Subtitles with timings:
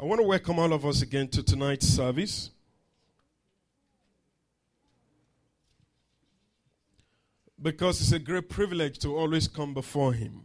[0.00, 2.50] I want to welcome all of us again to tonight's service.
[7.60, 10.42] Because it's a great privilege to always come before Him.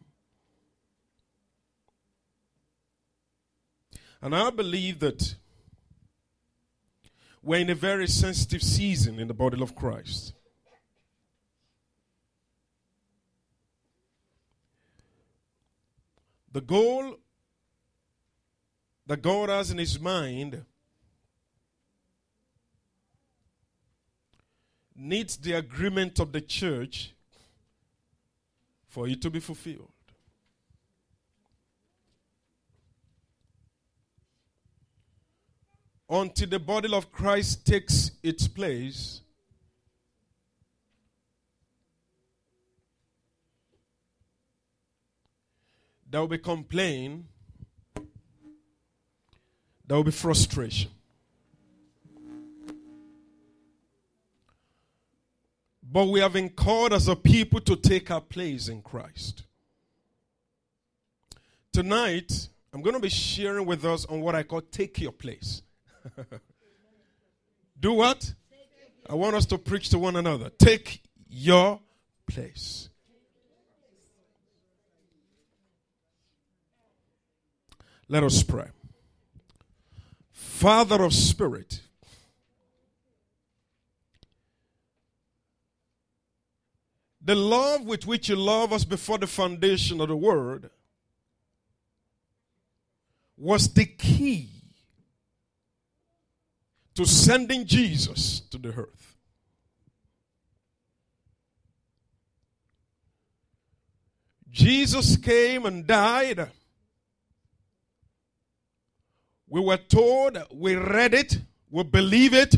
[4.24, 5.36] And I believe that
[7.44, 10.34] we're in a very sensitive season in the body of Christ.
[16.52, 17.20] The goal
[19.06, 20.64] that God has in His mind
[24.96, 27.14] needs the agreement of the church
[28.88, 29.90] for it to be fulfilled.
[36.10, 39.22] Until the body of Christ takes its place,
[46.08, 47.26] there will be complaint,
[49.86, 50.92] there will be frustration.
[55.94, 59.44] But we have been called as a people to take our place in Christ.
[61.72, 65.62] Tonight, I'm going to be sharing with us on what I call take your place.
[67.80, 68.34] Do what?
[69.08, 70.50] I want us to preach to one another.
[70.50, 71.80] Take your
[72.26, 72.90] place.
[78.08, 78.68] Let us pray.
[80.64, 81.82] Father of Spirit,
[87.22, 90.70] the love with which you love us before the foundation of the world
[93.36, 94.52] was the key
[96.96, 99.18] to sending Jesus to the earth.
[104.50, 106.48] Jesus came and died.
[109.54, 111.38] We were told, we read it,
[111.70, 112.56] we believe it.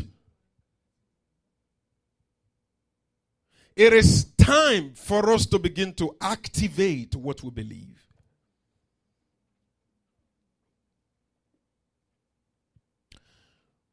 [3.75, 8.01] It is time for us to begin to activate what we believe.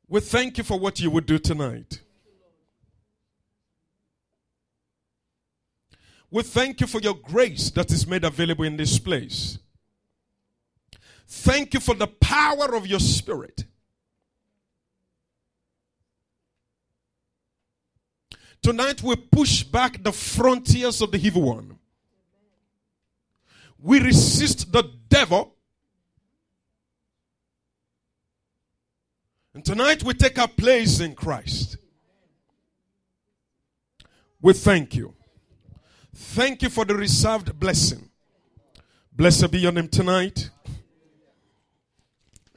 [0.07, 2.01] We thank you for what you would do tonight.
[6.31, 9.59] We thank you for your grace that is made available in this place.
[11.35, 13.65] Thank you for the power of your spirit.
[18.61, 21.79] Tonight we push back the frontiers of the evil one.
[23.79, 25.55] We resist the devil.
[29.55, 31.79] And tonight we take our place in Christ.
[34.43, 35.15] We thank you.
[36.15, 38.11] Thank you for the reserved blessing.
[39.11, 40.51] Blessed be your name tonight.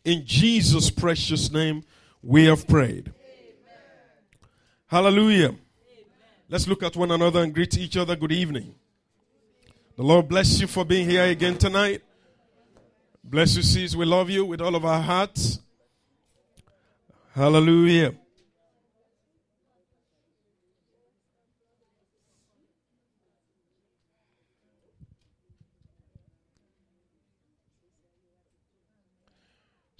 [0.06, 1.84] In Jesus' precious name,
[2.22, 3.08] we have prayed.
[3.08, 3.74] Amen.
[4.86, 5.48] Hallelujah.
[5.48, 5.60] Amen.
[6.48, 8.76] Let's look at one another and greet each other good evening.
[9.98, 12.04] The Lord bless you for being here again tonight.
[13.24, 13.96] Bless you, sis.
[13.96, 15.60] We love you with all of our hearts.
[17.34, 18.14] Hallelujah.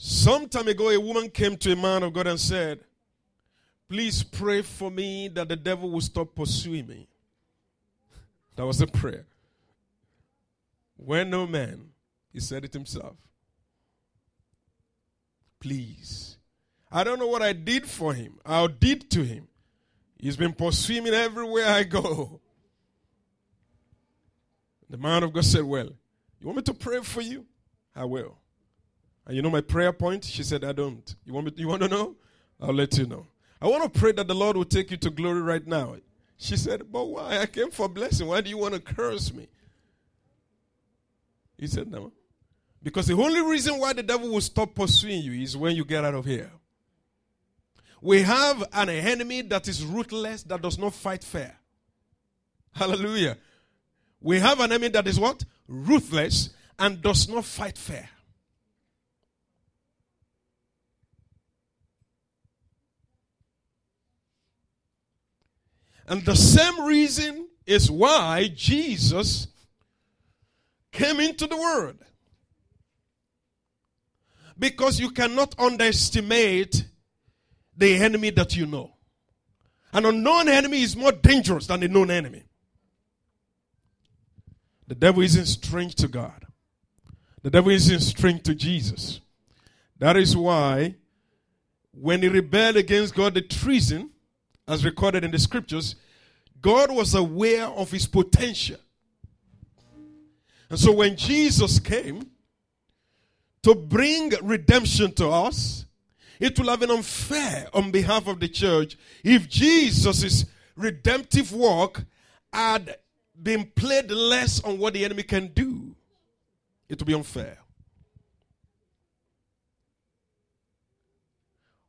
[0.08, 2.80] Some time ago, a woman came to a man of God and said,
[3.90, 7.08] Please pray for me that the devil will stop pursuing me.
[8.56, 9.26] That was a prayer.
[10.96, 11.90] When no man,
[12.32, 13.16] he said it himself.
[15.60, 16.38] Please.
[16.92, 19.48] I don't know what I did for him, I did to him.
[20.20, 22.42] He's been pursuing me everywhere I go.
[24.88, 25.90] The man of God said, Well,
[26.40, 27.48] you want me to pray for you?
[27.96, 28.38] I will.
[29.26, 30.24] And you know my prayer point?
[30.24, 31.16] She said, I don't.
[31.26, 32.16] You want me you want to know?
[32.62, 33.26] I'll let you know.
[33.62, 35.96] I want to pray that the Lord will take you to glory right now.
[36.38, 37.40] She said, But why?
[37.40, 38.28] I came for blessing.
[38.28, 39.48] Why do you want to curse me?
[41.58, 42.12] He said, No.
[42.84, 46.06] Because the only reason why the devil will stop pursuing you is when you get
[46.06, 46.52] out of here.
[48.00, 51.58] We have an enemy that is ruthless, that does not fight fair.
[52.74, 53.38] Hallelujah.
[54.22, 55.44] We have an enemy that is what?
[55.68, 58.10] Ruthless and does not fight fair.
[66.08, 69.48] And the same reason is why Jesus
[70.92, 71.98] came into the world.
[74.58, 76.86] Because you cannot underestimate
[77.76, 78.94] the enemy that you know.
[79.92, 82.44] An unknown enemy is more dangerous than a known enemy.
[84.88, 86.46] The devil isn't strange to God.
[87.42, 89.20] The devil isn't strange to Jesus.
[90.00, 90.96] That is why
[91.92, 94.12] when he rebelled against God, the treason,
[94.68, 95.96] as recorded in the scriptures,
[96.62, 98.78] God was aware of his potential.
[100.70, 102.32] And so when Jesus came
[103.62, 105.86] to bring redemption to us,
[106.40, 110.46] it will have been unfair on behalf of the church if Jesus'
[110.76, 112.06] redemptive work
[112.52, 112.98] had
[113.42, 115.96] been played less on what the enemy can do.
[116.90, 117.58] It will be unfair.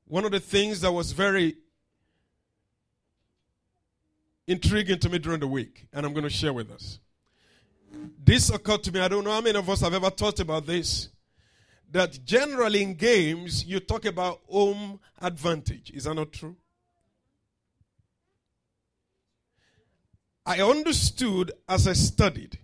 [0.07, 1.57] One of the things that was very
[4.47, 6.99] intriguing to me during the week, and I'm going to share with us.
[8.23, 9.01] This occurred to me.
[9.01, 11.09] I don't know how many of us have ever thought about this.
[11.93, 15.91] That generally in games, you talk about home advantage.
[15.91, 16.57] Is that not true?
[20.45, 22.59] I understood as I studied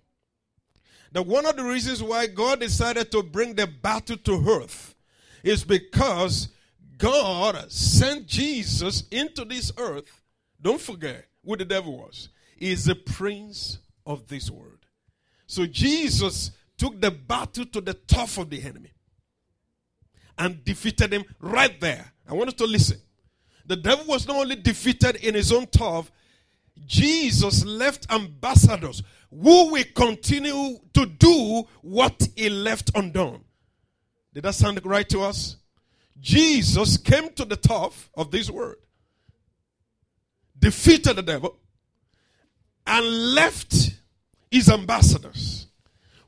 [1.12, 4.94] that one of the reasons why God decided to bring the battle to earth
[5.42, 6.48] is because
[6.98, 10.20] God sent Jesus into this earth.
[10.60, 12.28] Don't forget who the devil was.
[12.56, 14.78] He is the prince of this world.
[15.46, 18.92] So Jesus took the battle to the top of the enemy
[20.38, 22.12] and defeated him right there.
[22.28, 22.98] I want you to listen.
[23.66, 26.10] The devil was not only defeated in his own turf,
[26.86, 33.44] Jesus left ambassadors who will continue to do what he left undone.
[34.34, 35.56] Did that sound right to us?
[36.20, 38.76] Jesus came to the top of this world,
[40.62, 41.56] defeated the devil,
[42.86, 43.90] and left
[44.50, 45.66] his ambassadors,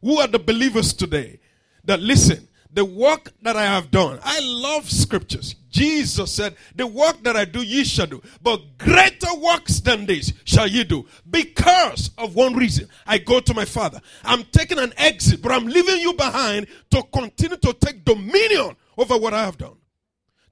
[0.02, 1.40] who are the believers today,
[1.84, 4.18] that listen, the work that I have done.
[4.22, 5.54] I love scriptures.
[5.70, 8.20] Jesus said, The work that I do, ye shall do.
[8.42, 11.06] But greater works than this shall ye do.
[11.30, 12.88] Because of one reason.
[13.06, 14.00] I go to my Father.
[14.24, 19.16] I'm taking an exit, but I'm leaving you behind to continue to take dominion over
[19.16, 19.76] what I have done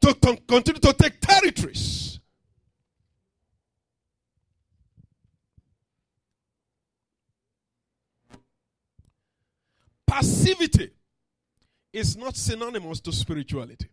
[0.02, 2.01] to continue to take territories.
[10.12, 10.90] Passivity
[11.90, 13.88] is not synonymous to spirituality.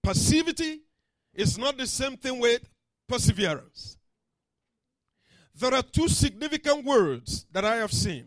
[0.00, 0.82] Passivity
[1.34, 2.60] is not the same thing with
[3.08, 3.98] perseverance.
[5.52, 8.26] There are two significant words that I have seen.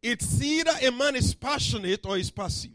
[0.00, 2.70] It's either a man is passionate or is passive.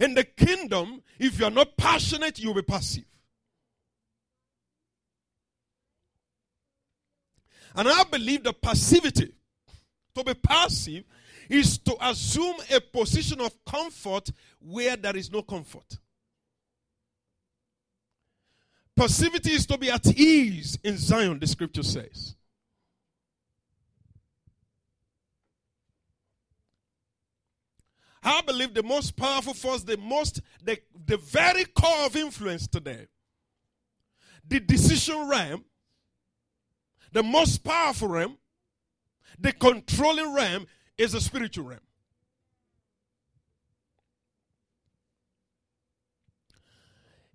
[0.00, 3.04] In the kingdom, if you are not passionate, you'll be passive.
[7.74, 9.32] And I believe the passivity,
[10.14, 11.04] to be passive,
[11.48, 14.30] is to assume a position of comfort
[14.60, 15.98] where there is no comfort.
[18.96, 22.36] Passivity is to be at ease in Zion, the scripture says.
[28.22, 33.06] I believe the most powerful force, the most, the, the very core of influence today,
[34.46, 35.64] the decision realm,
[37.14, 38.36] the most powerful realm,
[39.38, 40.66] the controlling realm
[40.98, 41.80] is the spiritual realm.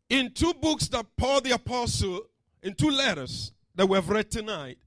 [0.09, 2.21] In two books that Paul the Apostle,
[2.61, 4.77] in two letters that we have read tonight,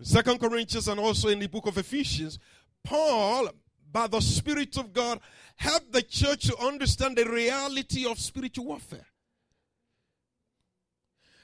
[0.00, 2.38] Second Corinthians and also in the book of Ephesians,
[2.82, 3.50] Paul
[3.92, 5.20] by the Spirit of God,
[5.56, 9.06] helped the church to understand the reality of spiritual warfare.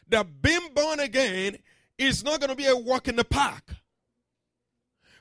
[0.09, 1.59] That being born again
[2.01, 3.63] is not going to be a walk in the park.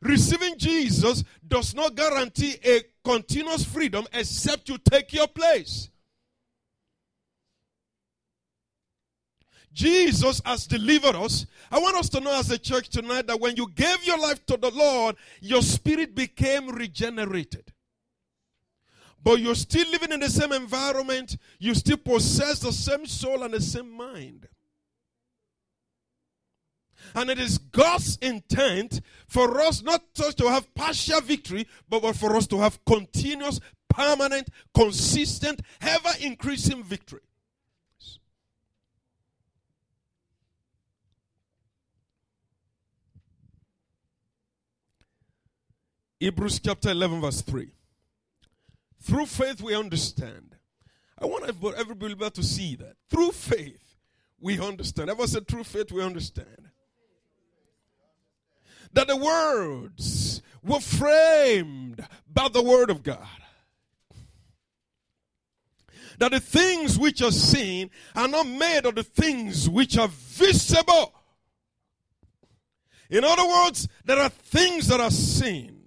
[0.02, 5.90] Receiving Jesus does not guarantee a continuous freedom except you take your place.
[9.74, 11.46] Jesus has delivered us.
[11.70, 14.46] I want us to know as a church tonight that when you gave your life
[14.48, 17.72] to the Lord, your spirit became regenerated.
[19.22, 23.54] But you're still living in the same environment, you still possess the same soul and
[23.54, 24.48] the same mind.
[27.16, 32.36] And it is God's intent for us not just to have partial victory, but for
[32.36, 37.22] us to have continuous, permanent, consistent, ever increasing victory.
[46.20, 47.72] Hebrews chapter 11, verse 3.
[49.02, 50.56] Through faith, we understand.
[51.18, 52.96] I want every believer to see that.
[53.10, 53.96] Through faith,
[54.40, 55.10] we understand.
[55.10, 56.69] Ever said, through faith, we understand.
[58.94, 63.28] That the words were framed by the word of God.
[66.18, 71.14] That the things which are seen are not made of the things which are visible.
[73.10, 75.80] In other words, there are things that are seen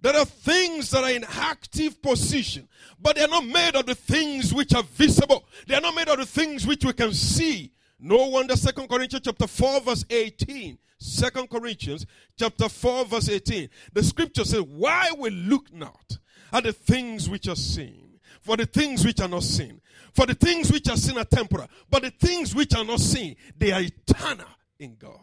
[0.00, 2.68] There are things that are in active position,
[3.00, 5.44] but they are not made of the things which are visible.
[5.66, 7.72] They are not made of the things which we can see.
[7.98, 10.78] No wonder Second Corinthians chapter 4 verse 18.
[10.98, 12.06] 2 Corinthians
[12.38, 13.68] chapter 4 verse 18.
[13.92, 16.18] The scripture says, Why we look not
[16.52, 19.80] at the things which are seen, for the things which are not seen.
[20.12, 23.36] For the things which are seen are temporal, but the things which are not seen,
[23.58, 24.46] they are eternal
[24.78, 25.20] in God.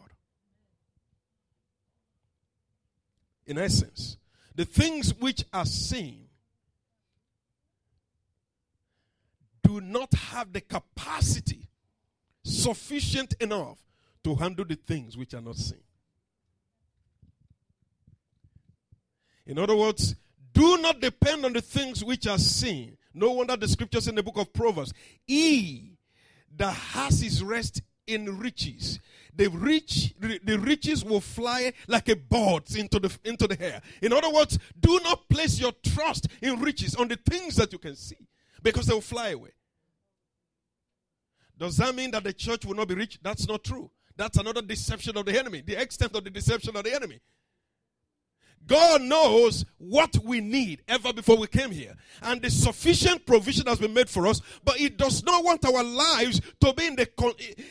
[3.46, 4.18] In essence,
[4.54, 6.26] the things which are seen
[9.62, 11.68] do not have the capacity
[12.44, 13.83] sufficient enough
[14.24, 15.80] to handle the things which are not seen.
[19.46, 20.16] In other words,
[20.52, 22.96] do not depend on the things which are seen.
[23.12, 24.92] No wonder the scriptures in the book of Proverbs,
[25.26, 25.98] he
[26.56, 28.98] that has his rest in riches.
[29.36, 33.82] The rich, the riches will fly like a bird into the into the air.
[34.00, 37.78] In other words, do not place your trust in riches on the things that you
[37.78, 38.28] can see,
[38.62, 39.50] because they will fly away.
[41.58, 43.18] Does that mean that the church will not be rich?
[43.22, 43.90] That's not true.
[44.16, 45.60] That's another deception of the enemy.
[45.60, 47.20] The extent of the deception of the enemy.
[48.66, 51.94] God knows what we need ever before we came here.
[52.22, 55.82] And the sufficient provision has been made for us, but He does not want our
[55.82, 57.08] lives to be in the,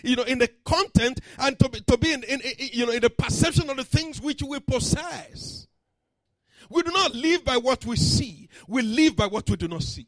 [0.04, 3.02] you know, in the content and to be, to be in, in, you know, in
[3.02, 5.68] the perception of the things which we possess.
[6.70, 9.84] We do not live by what we see, we live by what we do not
[9.84, 10.08] see.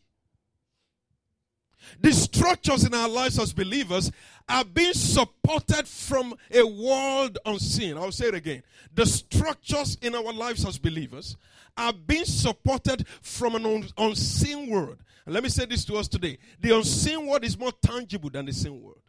[1.99, 4.11] The structures in our lives as believers
[4.47, 7.97] are being supported from a world unseen.
[7.97, 8.63] I'll say it again.
[8.93, 11.35] The structures in our lives as believers
[11.77, 14.97] are being supported from an unseen world.
[15.25, 18.45] And let me say this to us today the unseen world is more tangible than
[18.45, 19.01] the seen world.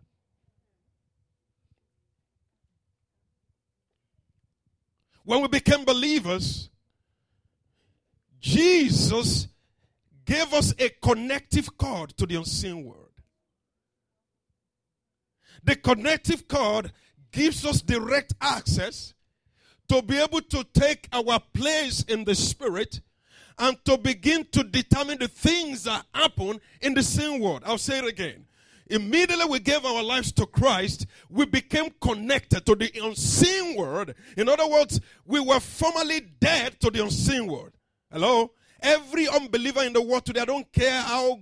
[5.24, 6.70] When we became believers,
[8.40, 9.48] Jesus
[10.24, 13.05] gave us a connective cord to the unseen world.
[15.66, 16.92] The connective cord
[17.32, 19.14] gives us direct access
[19.88, 23.00] to be able to take our place in the spirit
[23.58, 27.62] and to begin to determine the things that happen in the same world.
[27.66, 28.46] I'll say it again.
[28.86, 34.14] Immediately we gave our lives to Christ, we became connected to the unseen world.
[34.36, 37.72] In other words, we were formerly dead to the unseen world.
[38.12, 38.52] Hello?
[38.80, 41.40] Every unbeliever in the world today, I don't care how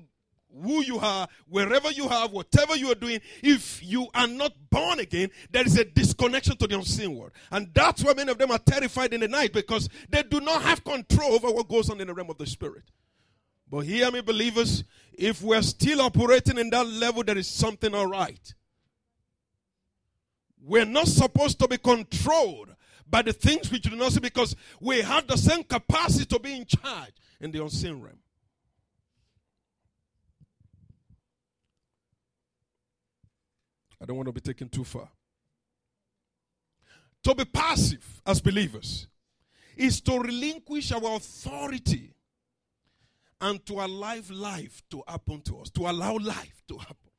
[0.62, 5.00] who you are, wherever you are, whatever you are doing, if you are not born
[5.00, 7.32] again, there is a disconnection to the unseen world.
[7.50, 10.62] And that's why many of them are terrified in the night because they do not
[10.62, 12.84] have control over what goes on in the realm of the spirit.
[13.70, 18.06] But hear me, believers, if we're still operating in that level, there is something all
[18.06, 18.54] right.
[20.62, 22.74] We're not supposed to be controlled
[23.08, 26.56] by the things which do not see because we have the same capacity to be
[26.56, 28.18] in charge in the unseen realm.
[34.04, 35.08] I don't want to be taken too far.
[37.22, 39.06] To be passive as believers
[39.78, 42.12] is to relinquish our authority
[43.40, 47.10] and to allow life to happen to us, to allow life to happen.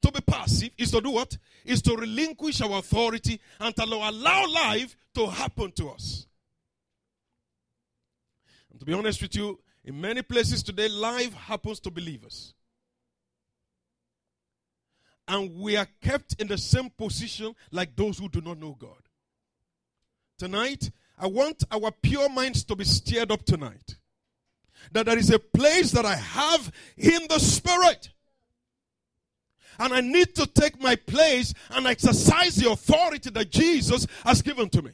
[0.00, 1.36] To be passive is to do what?
[1.66, 6.26] Is to relinquish our authority and to allow life to happen to us.
[8.70, 12.54] And to be honest with you, in many places today, life happens to believers.
[15.30, 19.00] And we are kept in the same position like those who do not know God.
[20.38, 23.94] Tonight, I want our pure minds to be stirred up tonight.
[24.90, 28.10] That there is a place that I have in the Spirit
[29.78, 34.68] and I need to take my place and exercise the authority that Jesus has given
[34.70, 34.90] to me.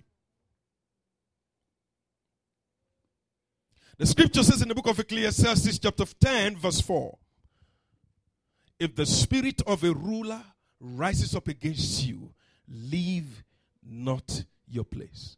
[3.96, 7.16] The scripture says in the book of Ecclesiastes, chapter 10, verse 4
[8.78, 10.42] If the spirit of a ruler
[10.80, 12.30] rises up against you,
[12.68, 13.44] leave
[13.82, 15.36] not your place.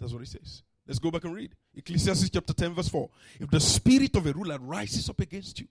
[0.00, 0.62] That's what it says.
[0.86, 1.54] Let's go back and read.
[1.76, 3.08] Ecclesiastes chapter 10, verse 4.
[3.40, 5.68] If the spirit of a ruler rises up against you,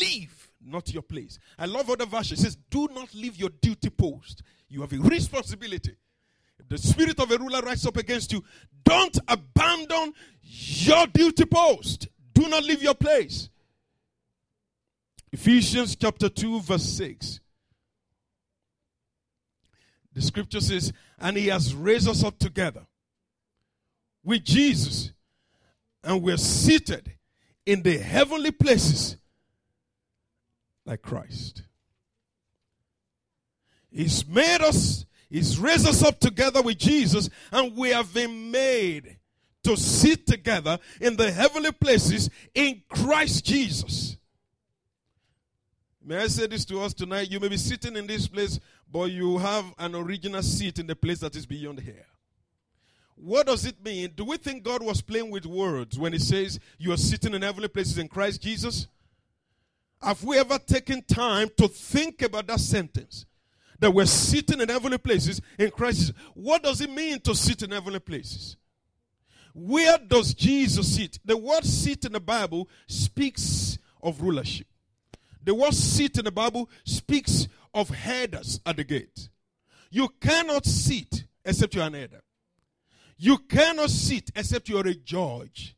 [0.00, 1.38] leave not your place.
[1.58, 2.40] I love other versions.
[2.40, 4.42] It says, Do not leave your duty post.
[4.68, 5.94] You have a responsibility.
[6.58, 8.42] If the spirit of a ruler rises up against you,
[8.84, 12.08] don't abandon your duty post.
[12.32, 13.50] Do not leave your place.
[15.32, 17.40] Ephesians chapter 2, verse 6.
[20.12, 22.86] The scripture says, And he has raised us up together
[24.24, 25.12] with Jesus,
[26.02, 27.12] and we're seated
[27.64, 29.16] in the heavenly places
[30.84, 31.62] like Christ.
[33.90, 39.18] He's made us, He's raised us up together with Jesus, and we have been made
[39.62, 44.16] to sit together in the heavenly places in Christ Jesus.
[46.10, 47.30] May I say this to us tonight?
[47.30, 48.58] You may be sitting in this place,
[48.90, 52.04] but you have an original seat in the place that is beyond here.
[53.14, 54.10] What does it mean?
[54.16, 57.42] Do we think God was playing with words when He says you are sitting in
[57.42, 58.88] heavenly places in Christ Jesus?
[60.02, 63.24] Have we ever taken time to think about that sentence?
[63.78, 66.14] That we're sitting in heavenly places in Christ Jesus.
[66.34, 68.56] What does it mean to sit in heavenly places?
[69.54, 71.20] Where does Jesus sit?
[71.24, 74.66] The word sit in the Bible speaks of rulership.
[75.44, 79.28] The word sit in the Bible speaks of headers at the gate.
[79.90, 82.20] You cannot sit except you're an header.
[83.16, 85.76] You cannot sit except you're a judge.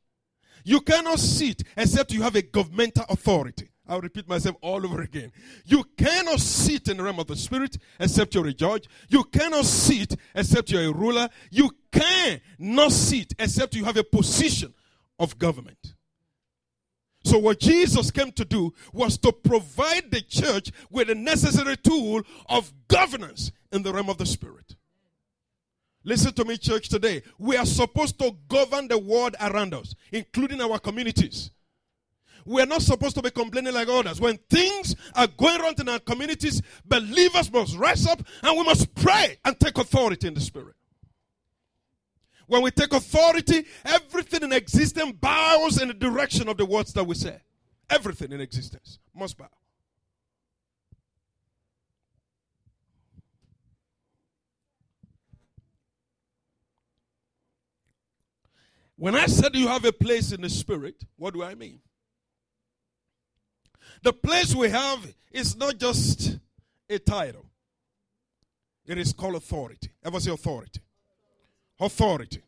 [0.65, 3.69] You cannot sit except you have a governmental authority.
[3.89, 5.33] I'll repeat myself all over again.
[5.65, 8.89] You cannot sit in the realm of the spirit except you're a judge.
[9.09, 11.29] You cannot sit except you're a ruler.
[11.51, 14.73] You cannot sit except you have a position
[15.19, 15.92] of government.
[17.25, 22.23] So, what Jesus came to do was to provide the church with the necessary tool
[22.49, 24.75] of governance in the realm of the spirit.
[26.05, 27.23] Listen to me, church, today.
[27.39, 31.53] We are supposed to govern the world around us, including our communities.
[32.45, 34.21] We are not supposed to be complaining like others.
[34.21, 38.93] When things are going wrong in our communities, believers must rise up and we must
[38.97, 40.75] pray and take authority in the spirit.
[42.53, 47.05] When we take authority, everything in existence bows in the direction of the words that
[47.05, 47.41] we say.
[47.89, 49.49] Everything in existence must bow.
[58.97, 61.81] When I said you have a place in the spirit, what do I mean?
[64.03, 66.39] The place we have is not just
[66.91, 67.47] a title,
[68.85, 69.89] it is called authority.
[70.05, 70.83] Ever say authority?
[71.81, 72.43] Authority.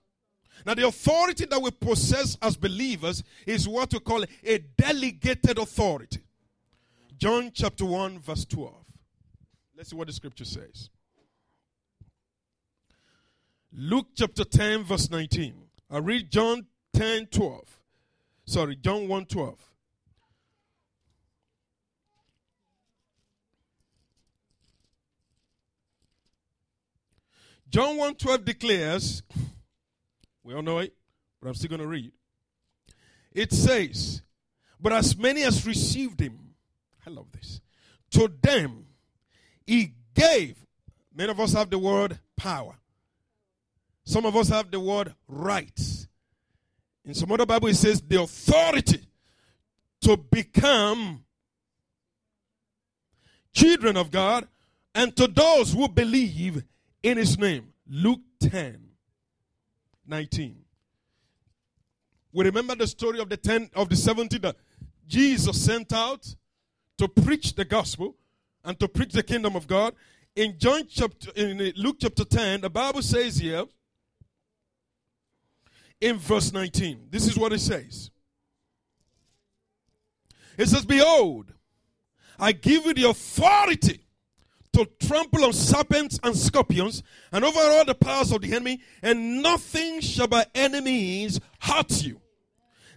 [0.65, 6.21] Now, the authority that we possess as believers is what we call a delegated authority.
[7.19, 8.75] John chapter 1, verse 12.
[9.77, 10.91] Let's see what the scripture says.
[13.73, 15.55] Luke chapter 10, verse 19.
[15.91, 17.81] I read John 10, 12.
[18.47, 19.74] Sorry, John 1, 12.
[27.75, 29.25] John 1:12 declares,
[30.45, 30.95] we all know it,
[31.43, 32.13] but I'm still going to read.
[33.33, 34.23] It says,
[34.79, 36.55] But as many as received him,
[37.05, 37.61] I love this,
[38.13, 38.87] to them
[39.67, 40.57] he gave.
[41.13, 42.77] Many of us have the word power.
[44.05, 46.07] Some of us have the word rights.
[47.05, 49.05] In some other Bible, it says the authority
[50.03, 51.25] to become
[53.53, 54.47] children of God
[54.95, 56.63] and to those who believe
[57.05, 57.69] in his name.
[57.89, 58.81] Luke 10
[60.07, 60.57] 19.
[62.33, 64.57] We remember the story of the 10 of the 70 that
[65.07, 66.35] Jesus sent out
[66.99, 68.17] to preach the gospel
[68.65, 69.95] and to preach the kingdom of God.
[70.35, 73.67] In John chapter in Luke chapter 10, the Bible says here
[76.01, 77.09] in verse 19.
[77.11, 78.11] This is what it says.
[80.57, 81.53] It says, Behold,
[82.39, 84.04] I give you the authority
[84.75, 89.43] to trample on serpents and scorpions and over all the powers of the enemy, and
[89.43, 92.21] nothing shall by enemies hurt you.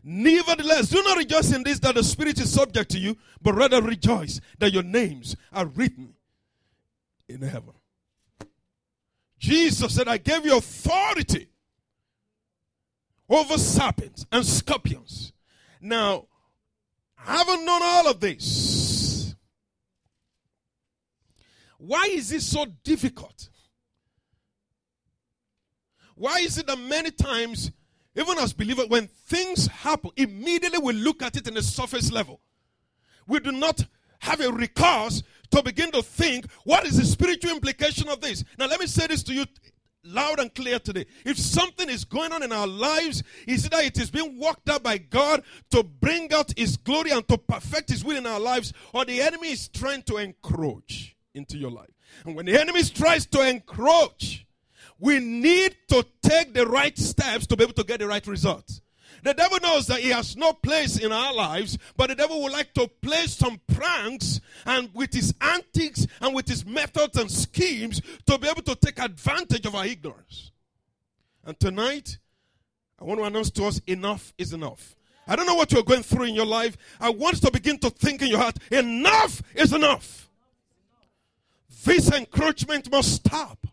[0.04, 3.82] Nevertheless, do not rejoice in this that the Spirit is subject to you, but rather
[3.82, 6.14] rejoice that your names are written
[7.28, 7.74] in heaven.
[9.38, 11.50] Jesus said, I gave you authority
[13.30, 15.34] over serpents and scorpions.
[15.82, 16.28] Now,
[17.16, 18.77] having known all of this,
[21.78, 23.50] why is it so difficult?
[26.16, 27.72] Why is it that many times,
[28.16, 32.42] even as believers, when things happen, immediately we look at it in the surface level?
[33.28, 33.86] We do not
[34.20, 38.44] have a recourse to begin to think, what is the spiritual implication of this?
[38.58, 39.46] Now, let me say this to you
[40.04, 41.06] loud and clear today.
[41.26, 44.82] If something is going on in our lives, is that it is being worked out
[44.82, 48.74] by God to bring out His glory and to perfect His will in our lives,
[48.94, 51.92] or the enemy is trying to encroach into your life.
[52.26, 54.46] And when the enemy tries to encroach,
[55.00, 58.82] we need to take the right steps to be able to get the right results.
[59.24, 62.52] The devil knows that he has no place in our lives, but the devil would
[62.52, 68.02] like to play some pranks and with his antics and with his methods and schemes
[68.26, 70.52] to be able to take advantage of our ignorance.
[71.44, 72.18] And tonight,
[73.00, 74.96] I want to announce to us enough is enough.
[75.28, 76.78] I don't know what you're going through in your life.
[77.00, 80.27] I want to begin to think in your heart enough is enough.
[81.84, 83.66] This encroachment must stop.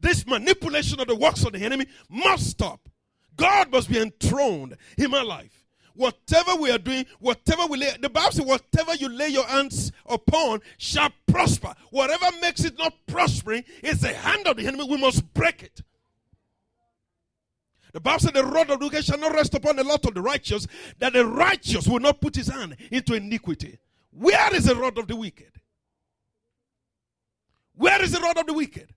[0.00, 2.88] This manipulation of the works of the enemy must stop.
[3.36, 5.64] God must be enthroned in my life.
[5.94, 9.92] Whatever we are doing, whatever we lay, the Bible says, whatever you lay your hands
[10.04, 11.74] upon shall prosper.
[11.90, 14.86] Whatever makes it not prospering is the hand of the enemy.
[14.88, 15.82] We must break it.
[17.92, 20.12] The Bible said, The rod of the wicked shall not rest upon the lot of
[20.12, 20.66] the righteous,
[20.98, 23.78] that the righteous will not put his hand into iniquity.
[24.10, 25.52] Where is the rod of the wicked?
[27.76, 28.92] Where is the rod of the wicked?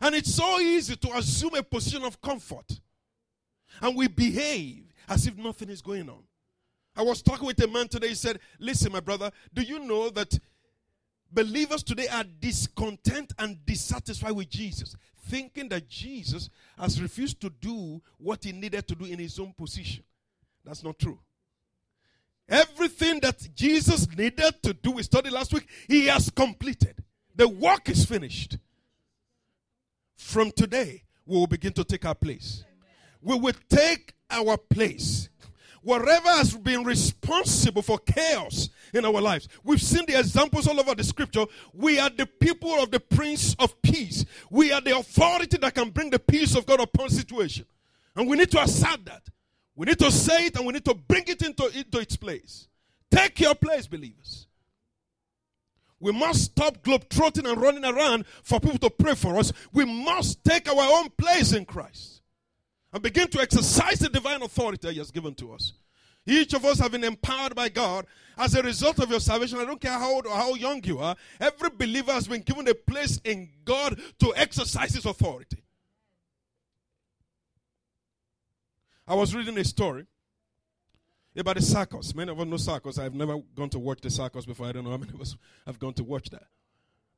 [0.00, 2.80] And it's so easy to assume a position of comfort.
[3.80, 6.22] And we behave as if nothing is going on.
[6.96, 8.08] I was talking with a man today.
[8.08, 10.38] He said, Listen, my brother, do you know that
[11.32, 18.02] believers today are discontent and dissatisfied with Jesus, thinking that Jesus has refused to do
[18.18, 20.04] what he needed to do in his own position?
[20.64, 21.18] That's not true.
[22.48, 27.02] Everything that Jesus needed to do, we studied last week, he has completed.
[27.34, 28.58] The work is finished.
[30.16, 32.64] From today, we will begin to take our place.
[33.20, 35.28] We will take our place.
[35.82, 40.94] Whatever has been responsible for chaos in our lives, we've seen the examples all over
[40.94, 41.44] the scripture.
[41.72, 44.24] We are the people of the Prince of Peace.
[44.48, 47.66] We are the authority that can bring the peace of God upon situation.
[48.14, 49.22] And we need to assert that.
[49.74, 52.68] We need to say it and we need to bring it into, into its place.
[53.10, 54.46] Take your place, believers.
[56.02, 59.52] We must stop globetrotting and running around for people to pray for us.
[59.72, 62.22] We must take our own place in Christ
[62.92, 65.74] and begin to exercise the divine authority He has given to us.
[66.26, 69.58] Each of us have been empowered by God as a result of your salvation.
[69.60, 71.14] I don't care how old or how young you are.
[71.40, 75.62] Every believer has been given a place in God to exercise His authority.
[79.06, 80.06] I was reading a story
[81.40, 82.14] about the circus.
[82.14, 82.98] Many of us know circus.
[82.98, 84.66] I've never gone to watch the circus before.
[84.66, 86.46] I don't know how many of us have gone to watch that.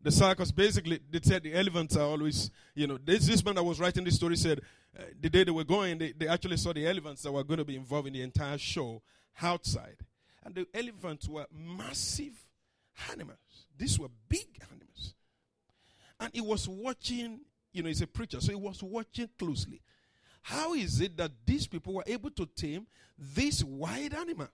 [0.01, 3.65] The circus, basically, they said the elephants are always, you know, this, this man that
[3.65, 4.61] was writing this story said
[4.99, 7.59] uh, the day they were going, they, they actually saw the elephants that were going
[7.59, 9.01] to be involved in the entire show
[9.41, 9.97] outside.
[10.45, 12.35] And the elephants were massive
[13.11, 13.39] animals.
[13.77, 15.15] These were big animals.
[16.21, 17.41] And he was watching,
[17.73, 19.81] you know, he's a preacher, so he was watching closely.
[20.45, 24.49] How is it that these people were able to tame this wild animal?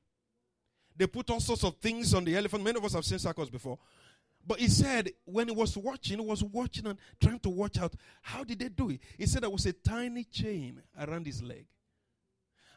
[0.97, 2.63] They put all sorts of things on the elephant.
[2.63, 3.77] Many of us have seen circus before.
[4.47, 7.93] But he said when he was watching, he was watching and trying to watch out.
[8.23, 9.01] How did they do it?
[9.19, 11.67] He said there was a tiny chain around his leg.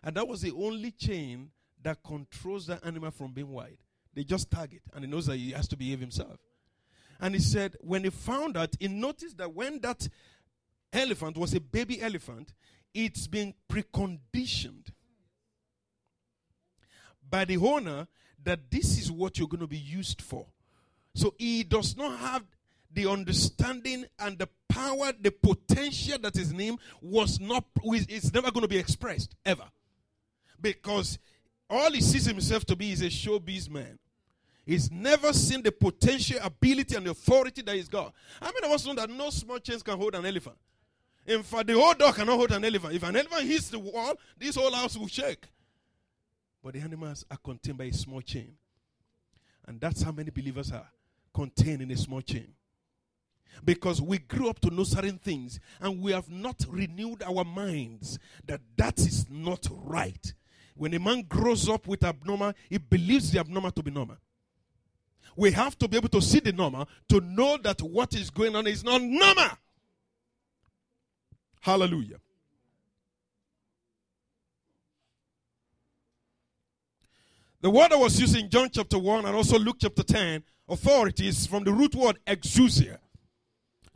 [0.04, 1.52] And that was the only chain
[1.84, 3.78] that controls the animal from being wild.
[4.16, 6.40] They just tag it and he knows that he has to behave himself.
[7.22, 10.10] And he said when he found that, he noticed that when that
[10.92, 12.54] elephant was a baby elephant,
[12.94, 14.88] it's been preconditioned
[17.30, 18.08] by the owner
[18.44, 20.46] that this is what you're going to be used for.
[21.16, 22.44] So he does not have
[22.92, 28.52] the understanding and the power, the potential that is in him was not, it's never
[28.52, 29.66] going to be expressed ever.
[30.62, 31.18] Because
[31.70, 33.98] all he sees himself to be is a showbiz man.
[34.66, 38.14] He's never seen the potential, ability, and authority that he's got.
[38.42, 40.56] How many of us know that no small chains can hold an elephant?
[41.26, 42.96] In fact, the whole dog cannot hold an elephant.
[42.96, 45.48] If an elephant hits the wall, this whole house will shake.
[46.64, 48.54] But the animals are contained by a small chain.
[49.66, 50.88] And that's how many believers are
[51.34, 52.48] contained in a small chain.
[53.64, 58.20] Because we grew up to know certain things and we have not renewed our minds
[58.46, 60.34] that that is not right.
[60.76, 64.18] When a man grows up with abnormal, he believes the abnormal to be normal.
[65.36, 68.56] We have to be able to see the normal to know that what is going
[68.56, 69.50] on is not normal.
[71.64, 72.18] Hallelujah.
[77.62, 81.30] The word that was used in John chapter 1 and also Luke chapter 10 authority
[81.30, 82.98] is from the root word exousia.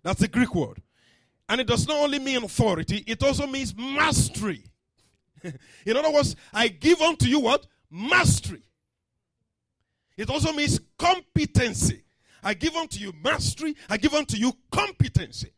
[0.02, 0.82] That's the Greek word.
[1.50, 4.64] And it does not only mean authority, it also means mastery.
[5.86, 7.68] In other words, I give unto you what?
[7.92, 8.64] Mastery.
[10.16, 12.06] It also means competency.
[12.42, 15.52] I give unto you mastery, I give unto you competency.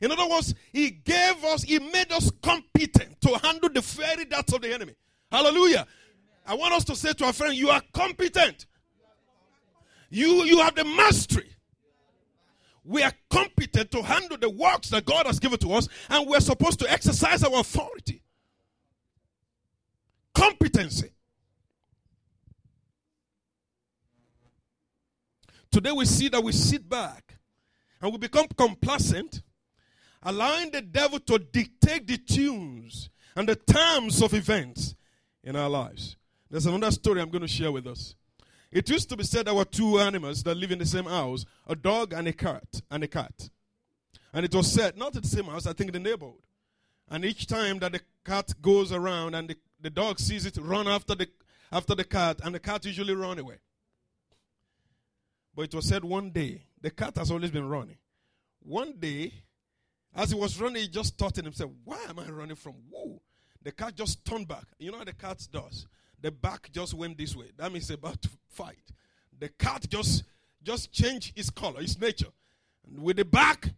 [0.00, 4.52] In other words, he gave us, he made us competent to handle the fiery darts
[4.52, 4.94] of the enemy.
[5.30, 5.86] Hallelujah.
[6.46, 8.66] I want us to say to our friend, You are competent.
[10.10, 11.54] You, you have the mastery.
[12.84, 16.40] We are competent to handle the works that God has given to us, and we're
[16.40, 18.22] supposed to exercise our authority.
[20.34, 21.10] Competency.
[25.70, 27.34] Today we see that we sit back
[28.00, 29.42] and we become complacent,
[30.22, 34.94] allowing the devil to dictate the tunes and the times of events
[35.44, 36.16] in our lives.
[36.50, 38.14] There's another story I'm going to share with us.
[38.70, 41.44] It used to be said there were two animals that live in the same house
[41.66, 42.82] a dog and a cat.
[42.90, 43.48] And a cat.
[44.32, 46.42] And it was said, not in the same house, I think in the neighborhood.
[47.10, 50.86] And each time that the cat goes around and the, the dog sees it, run
[50.86, 51.28] after the
[51.70, 53.56] after the cat, and the cat usually run away.
[55.54, 57.98] But it was said one day, the cat has always been running.
[58.60, 59.32] One day,
[60.14, 63.20] as he was running, he just thought in himself, Why am I running from who?
[63.62, 64.64] The cat just turned back.
[64.78, 65.86] You know how the cat does?
[66.20, 67.50] The back just went this way.
[67.56, 68.92] That means about to fight.
[69.38, 70.24] The cat just
[70.62, 72.32] just changed its color, its nature.
[72.86, 73.70] And with the back,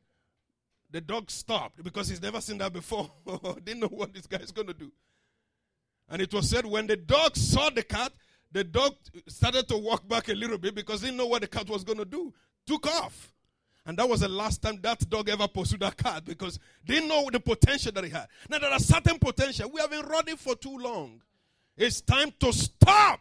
[0.90, 3.10] the dog stopped because he's never seen that before.
[3.64, 4.90] Didn't know what this guy is going to do.
[6.08, 8.12] And it was said when the dog saw the cat,
[8.52, 8.96] the dog
[9.28, 11.84] started to walk back a little bit because he didn't know what the cat was
[11.84, 12.34] going to do.
[12.66, 13.32] Took off.
[13.90, 17.28] And that was the last time that dog ever pursued that cat because they know
[17.28, 18.28] the potential that he had.
[18.48, 19.68] Now, there are certain potential.
[19.68, 21.20] We have been running for too long.
[21.76, 23.18] It's time to stop.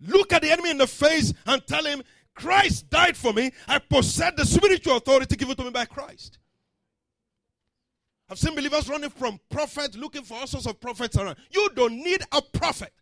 [0.00, 2.02] Look at the enemy in the face and tell him,
[2.34, 3.52] Christ died for me.
[3.68, 6.38] I possess the spiritual authority given to me by Christ.
[8.28, 11.36] I've seen believers running from prophets, looking for all sorts of prophets around.
[11.52, 12.92] You don't need a prophet.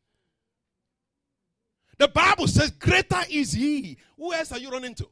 [1.97, 3.97] The Bible says, Greater is he.
[4.19, 5.09] Who else are you running to?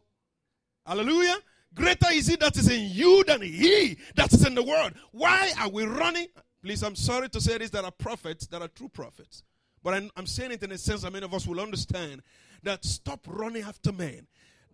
[0.84, 1.36] Hallelujah.
[1.74, 4.92] Greater is he that is in you than he that is in the world.
[5.10, 6.28] Why are we running?
[6.62, 7.70] Please, I'm sorry to say this.
[7.70, 9.42] There are prophets that are true prophets.
[9.82, 12.22] But I'm, I'm saying it in a sense that many of us will understand
[12.62, 14.26] that stop running after men.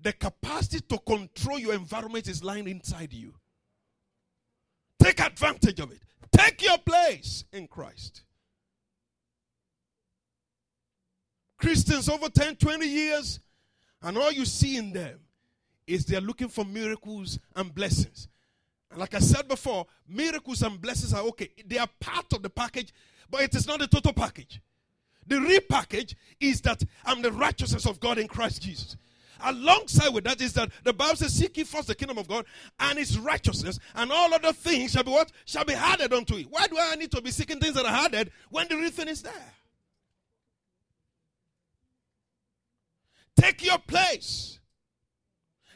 [0.03, 3.35] The capacity to control your environment is lying inside you.
[5.03, 6.01] Take advantage of it.
[6.31, 8.23] Take your place in Christ.
[11.59, 13.41] Christians over 10, 20 years,
[14.03, 15.19] and all you see in them
[15.91, 18.29] is they're looking for miracles and blessings.
[18.91, 21.51] And like I said before, miracles and blessings are okay.
[21.67, 22.93] They are part of the package,
[23.29, 24.61] but it is not the total package.
[25.27, 28.97] The repackage is that I'm the righteousness of God in Christ Jesus.
[29.43, 32.45] Alongside with that is that the Bible says, Seek ye first the kingdom of God
[32.79, 35.33] and his righteousness, and all other things shall be what?
[35.45, 36.47] Shall be added unto it.
[36.51, 39.09] Why do I need to be seeking things that are added when the real thing
[39.09, 39.55] is there?
[43.41, 44.60] Take your place.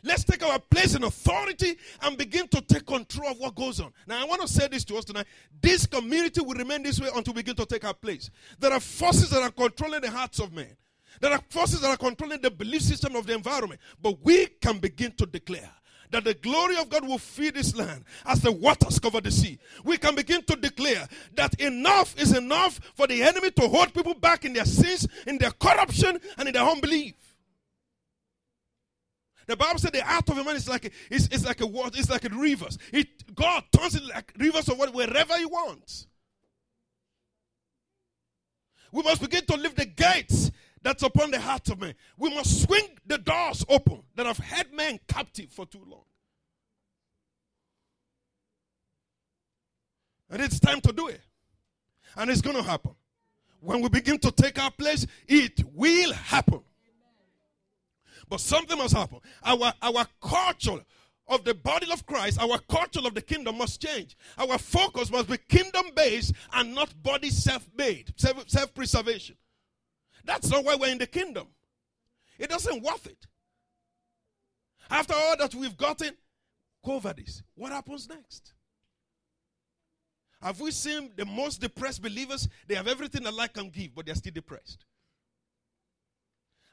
[0.04, 3.90] Let's take our place in authority and begin to take control of what goes on.
[4.06, 5.26] Now, I want to say this to us tonight.
[5.62, 8.30] This community will remain this way until we begin to take our place.
[8.58, 10.76] There are forces that are controlling the hearts of men.
[11.20, 13.80] There are forces that are controlling the belief system of the environment.
[14.02, 15.70] But we can begin to declare
[16.10, 19.58] that the glory of God will feed this land as the waters cover the sea.
[19.84, 24.14] We can begin to declare that enough is enough for the enemy to hold people
[24.14, 27.14] back in their sins, in their corruption, and in their unbelief.
[29.46, 31.66] The Bible said the heart of a man is like a, it's, it's like a
[31.66, 32.78] water, it's like a rivers.
[32.92, 36.06] It God turns it like rivers of what wherever He wants.
[38.92, 41.94] We must begin to lift the gates that's upon the heart of man.
[42.16, 46.04] We must swing the doors open that have held men captive for too long.
[50.30, 51.20] And it's time to do it.
[52.16, 52.94] And it's going to happen.
[53.60, 56.60] When we begin to take our place, it will happen.
[58.28, 59.20] But something must happen.
[59.44, 60.84] Our, our culture
[61.28, 64.16] of the body of Christ, our culture of the kingdom must change.
[64.38, 69.36] Our focus must be kingdom based and not body self made, self preservation.
[70.24, 71.48] That's not why we're in the kingdom.
[72.38, 73.26] It doesn't worth it.
[74.90, 76.14] After all that we've gotten,
[76.84, 77.42] cover this.
[77.54, 78.52] What happens next?
[80.42, 82.48] Have we seen the most depressed believers?
[82.66, 84.84] They have everything that life can give, but they're still depressed.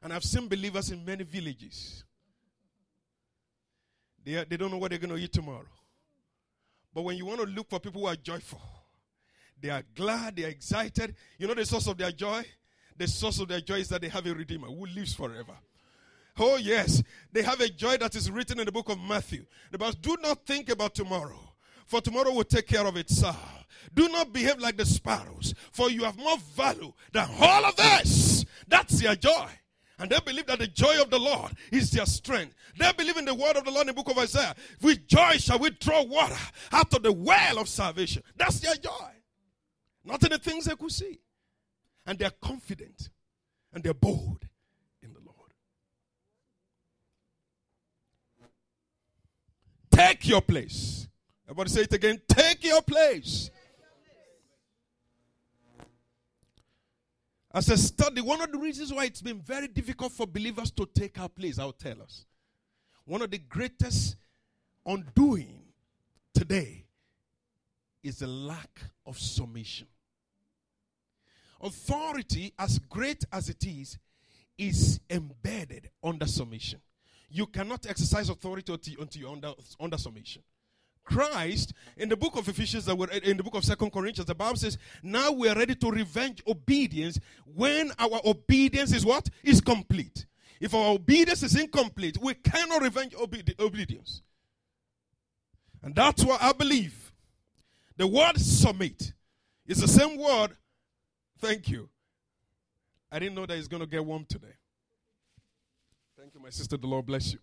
[0.03, 2.03] And I've seen believers in many villages.
[4.23, 5.65] They, they don't know what they're going to eat tomorrow.
[6.93, 8.61] But when you want to look for people who are joyful,
[9.59, 11.15] they are glad, they are excited.
[11.37, 12.43] You know the source of their joy?
[12.97, 15.53] The source of their joy is that they have a Redeemer who lives forever.
[16.37, 17.01] Oh, yes.
[17.31, 19.45] They have a joy that is written in the book of Matthew.
[19.71, 21.39] The Bible do not think about tomorrow,
[21.85, 23.65] for tomorrow will take care of itself.
[23.93, 28.45] Do not behave like the sparrows, for you have more value than all of this.
[28.67, 29.49] That's their joy.
[30.01, 32.55] And they believe that the joy of the Lord is their strength.
[32.75, 34.55] They believe in the word of the Lord in the book of Isaiah.
[34.81, 36.35] With joy shall we draw water
[36.71, 38.23] out of the well of salvation.
[38.35, 39.11] That's their joy.
[40.03, 41.19] Not in the things they could see.
[42.07, 43.09] And they're confident
[43.71, 44.43] and they're bold
[45.03, 45.53] in the Lord.
[49.91, 51.07] Take your place.
[51.45, 52.19] Everybody say it again.
[52.27, 53.51] Take your place.
[57.53, 60.85] As a study, one of the reasons why it's been very difficult for believers to
[60.85, 62.25] take our place, I'll tell us.
[63.03, 64.15] One of the greatest
[64.85, 65.61] undoing
[66.33, 66.85] today
[68.03, 69.87] is the lack of submission.
[71.59, 73.97] Authority, as great as it is,
[74.57, 76.79] is embedded under submission.
[77.29, 80.41] You cannot exercise authority until, you're under, under submission.
[81.03, 84.35] Christ, in the book of Ephesians, that were in the book of Second Corinthians, the
[84.35, 89.29] Bible says, now we are ready to revenge obedience when our obedience is what?
[89.43, 90.25] Is complete.
[90.59, 94.21] If our obedience is incomplete, we cannot revenge obedi- obedience.
[95.81, 97.11] And that's why I believe
[97.97, 99.13] the word submit
[99.65, 100.55] is the same word.
[101.39, 101.89] Thank you.
[103.11, 104.53] I didn't know that it's going to get warm today.
[106.17, 106.77] Thank you, my sister.
[106.77, 107.39] The Lord bless you.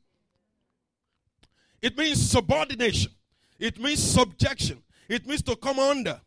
[1.83, 3.12] It means subordination,
[3.59, 6.21] it means subjection, it means to come under.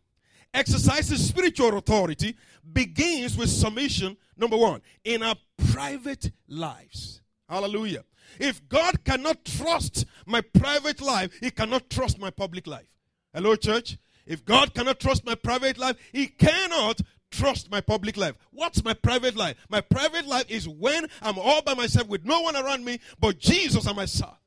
[0.54, 2.36] Exercising spiritual authority
[2.74, 5.36] begins with submission, number one, in our
[5.72, 7.22] private lives.
[7.48, 8.04] Hallelujah.
[8.40, 12.88] If God cannot trust my private life, He cannot trust my public life.
[13.34, 13.98] Hello, church?
[14.26, 18.36] If God cannot trust my private life, He cannot trust my public life.
[18.52, 19.56] What's my private life?
[19.70, 23.40] My private life is when I'm all by myself with no one around me but
[23.40, 24.38] Jesus and myself.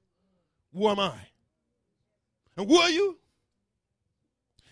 [0.74, 1.14] Who am I?
[2.56, 3.18] And who are you?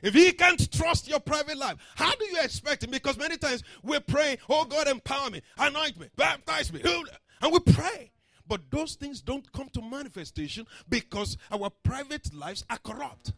[0.03, 2.91] If he can't trust your private life, how do you expect him?
[2.91, 6.83] Because many times we pray, Oh God, empower me, anoint me, baptize me,
[7.41, 8.11] and we pray.
[8.47, 13.33] But those things don't come to manifestation because our private lives are corrupt.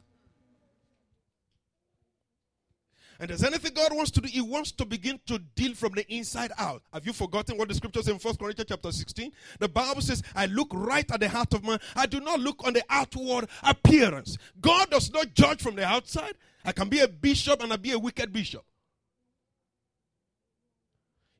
[3.20, 6.04] And there's anything God wants to do, He wants to begin to deal from the
[6.12, 6.82] inside out.
[6.92, 9.32] Have you forgotten what the scripture says in 1 Corinthians chapter 16?
[9.60, 11.78] The Bible says, I look right at the heart of man.
[11.94, 14.36] I do not look on the outward appearance.
[14.60, 16.34] God does not judge from the outside.
[16.64, 18.64] I can be a bishop and I be a wicked bishop.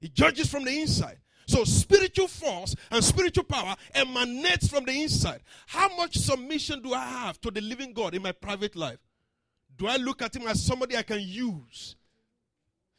[0.01, 1.19] He judges from the inside.
[1.47, 5.43] So spiritual force and spiritual power emanates from the inside.
[5.67, 8.99] How much submission do I have to the living God in my private life?
[9.77, 11.97] Do I look at him as somebody I can use?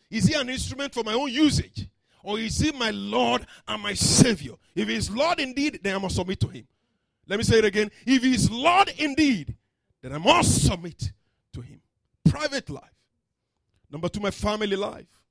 [0.09, 1.87] Is he an instrument for my own usage?
[2.23, 4.53] Or is he my Lord and my Savior?
[4.73, 6.67] If he's Lord indeed, then I must submit to him.
[7.27, 7.91] Let me say it again.
[8.05, 9.55] If he's Lord indeed,
[10.01, 11.11] then I must submit
[11.53, 11.81] to him.
[12.27, 12.83] Private life.
[13.91, 15.21] Number two, my family life.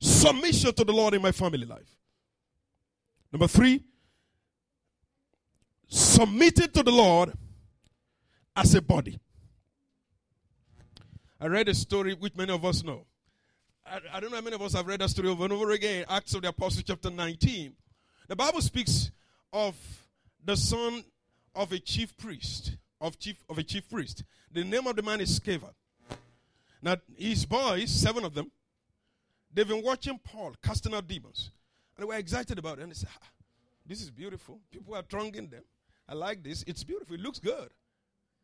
[0.00, 1.96] Submission to the Lord in my family life.
[3.32, 3.84] Number three,
[5.86, 7.32] submitted to the Lord
[8.56, 9.18] as a body.
[11.42, 13.06] I read a story which many of us know.
[13.86, 15.70] I, I, don't know how many of us have read that story over and over
[15.70, 16.04] again.
[16.06, 17.72] Acts of the Apostles, chapter 19.
[18.28, 19.10] The Bible speaks
[19.50, 19.74] of
[20.44, 21.02] the son
[21.54, 24.22] of a chief priest, of chief of a chief priest.
[24.52, 25.72] The name of the man is Sceva.
[26.82, 28.50] Now his boys, seven of them,
[29.52, 31.52] they've been watching Paul casting out demons.
[31.96, 32.82] And they were excited about it.
[32.82, 33.28] And they said, ah,
[33.86, 34.60] This is beautiful.
[34.70, 35.64] People are thronging them.
[36.06, 36.64] I like this.
[36.66, 37.14] It's beautiful.
[37.14, 37.70] It looks good.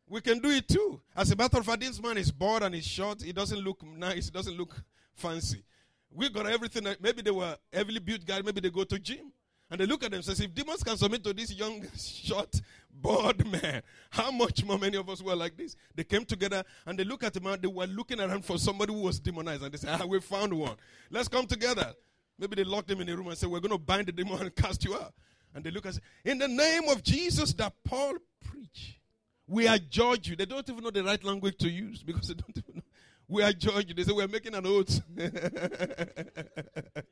[0.09, 1.01] We can do it too.
[1.15, 3.21] As a matter of fact, this man is bored and he's short.
[3.21, 4.25] He doesn't look nice.
[4.25, 4.75] He doesn't look
[5.13, 5.63] fancy.
[6.09, 6.87] We got everything.
[7.01, 8.43] Maybe they were heavily built guys.
[8.43, 9.31] Maybe they go to gym.
[9.69, 12.61] And they look at them and says, if demons can submit to this young, short,
[12.89, 15.75] bored man, how much more many of us were like this?
[15.93, 18.93] They came together and they look at him and they were looking around for somebody
[18.93, 19.63] who was demonized.
[19.63, 20.77] And they said, ah, we found one.
[21.11, 21.93] Let's come together.
[22.39, 24.39] Maybe they locked them in a room and said, we're going to bind the demon
[24.39, 25.13] and cast you out.
[25.53, 28.13] And they look and say, in the name of Jesus that Paul
[28.49, 28.99] preached.
[29.47, 30.35] We adjudge you.
[30.35, 32.81] They don't even know the right language to use because they don't even know.
[33.29, 33.93] We adjudge you.
[33.93, 35.01] They say we're making an oath.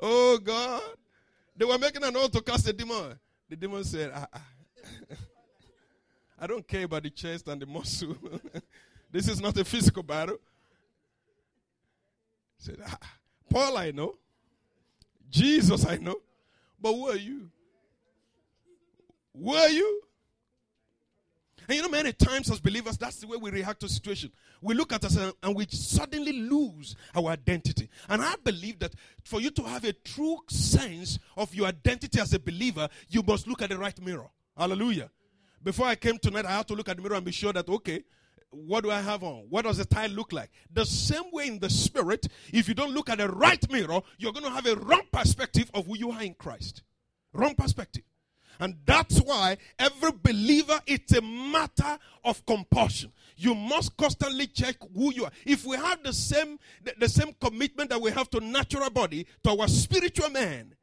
[0.00, 0.82] oh God.
[1.56, 3.18] They were making an oath to cast a demon.
[3.48, 4.42] The demon said, ah, ah.
[6.38, 8.16] I don't care about the chest and the muscle.
[9.10, 10.38] this is not a physical battle.
[12.58, 12.98] Said, ah,
[13.48, 14.14] Paul, I know.
[15.30, 16.16] Jesus, I know.
[16.80, 17.50] But who are you?
[19.36, 20.02] Were you?
[21.68, 24.30] And you know, many times as believers, that's the way we react to situation.
[24.62, 27.88] We look at us and we suddenly lose our identity.
[28.08, 28.94] And I believe that
[29.24, 33.48] for you to have a true sense of your identity as a believer, you must
[33.48, 34.28] look at the right mirror.
[34.56, 35.10] Hallelujah.
[35.62, 37.68] Before I came tonight, I had to look at the mirror and be sure that,
[37.68, 38.04] okay,
[38.50, 39.46] what do I have on?
[39.50, 40.50] What does the tie look like?
[40.72, 44.32] The same way in the spirit, if you don't look at the right mirror, you're
[44.32, 46.82] going to have a wrong perspective of who you are in Christ.
[47.32, 48.04] Wrong perspective.
[48.60, 53.12] And that's why every believer, it's a matter of compulsion.
[53.36, 55.32] You must constantly check who you are.
[55.44, 59.26] If we have the same, the, the same commitment that we have to natural body,
[59.44, 60.74] to our spiritual man,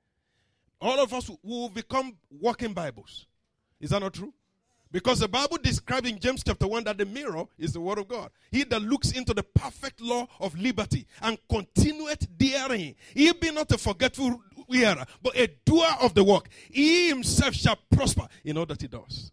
[0.79, 3.25] all of us will become walking Bibles.
[3.79, 4.33] Is that not true?
[4.93, 8.07] Because the Bible describes in James chapter 1 that the mirror is the word of
[8.07, 8.29] God.
[8.51, 13.71] He that looks into the perfect law of liberty and continueth therein, he be not
[13.71, 14.39] a forgetful
[14.69, 16.49] hearer, but a doer of the work.
[16.71, 19.31] He himself shall prosper in all that he does.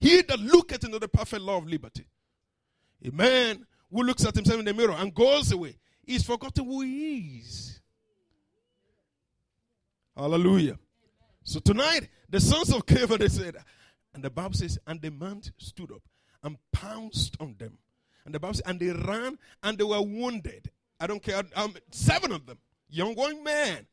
[0.00, 2.06] He that looketh into the perfect law of liberty.
[3.04, 6.82] A man who looks at himself in the mirror and goes away, he's forgotten who
[6.82, 7.80] he is.
[10.16, 10.78] Hallelujah.
[11.44, 13.56] So tonight, the sons of Sceva, they said,
[14.14, 16.02] And the Bible says, and the man stood up
[16.42, 17.78] and pounced on them.
[18.24, 20.70] And the Bible says, and they ran and they were wounded.
[21.00, 21.42] I don't care.
[21.56, 22.58] Um, seven of them,
[22.88, 23.86] young one man.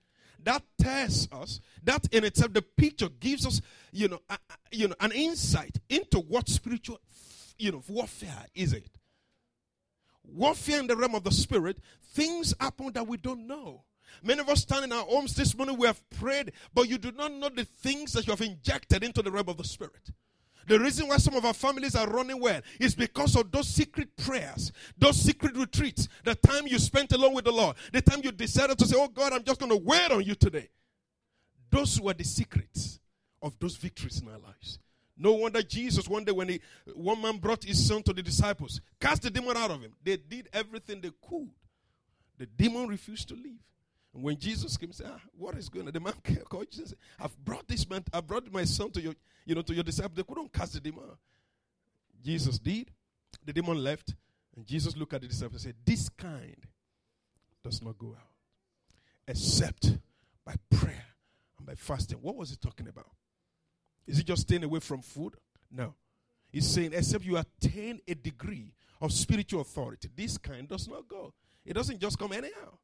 [0.44, 3.62] That tells us that in itself, the picture gives us,
[3.92, 4.38] you know, a,
[4.72, 7.00] you know, an insight into what spiritual,
[7.58, 8.90] you know, warfare is it.
[10.24, 11.78] Warfare in the realm of the spirit,
[12.14, 13.84] things happen that we don't know.
[14.24, 17.12] Many of us stand in our homes this morning, we have prayed, but you do
[17.12, 20.12] not know the things that you have injected into the realm of the Spirit.
[20.70, 24.16] The reason why some of our families are running well is because of those secret
[24.16, 28.32] prayers, those secret retreats, the time you spent alone with the Lord, the time you
[28.32, 30.70] decided to say, Oh God, I'm just going to wait on you today.
[31.72, 33.00] Those were the secrets
[33.42, 34.78] of those victories in our lives.
[35.18, 36.62] No wonder Jesus, one day when he,
[36.94, 39.94] one man brought his son to the disciples, cast the demon out of him.
[40.04, 41.50] They did everything they could.
[42.38, 43.64] The demon refused to leave.
[44.14, 46.14] And when Jesus came, said, ah, "What is going on?" The man
[46.50, 46.94] called Jesus.
[47.20, 48.04] I've brought this man.
[48.12, 49.14] I brought my son to your,
[49.46, 50.16] you know, to your disciples.
[50.16, 51.04] They couldn't cast the demon.
[52.24, 52.92] Jesus did.
[53.46, 54.16] The demon left,
[54.56, 56.58] and Jesus looked at the disciples and said, "This kind
[57.64, 58.32] does not go out,
[59.28, 59.98] except
[60.44, 61.06] by prayer
[61.58, 63.10] and by fasting." What was he talking about?
[64.08, 65.36] Is he just staying away from food?
[65.72, 65.94] No.
[66.52, 71.34] He's saying, except you attain a degree of spiritual authority, this kind does not go.
[71.64, 72.78] It doesn't just come anyhow.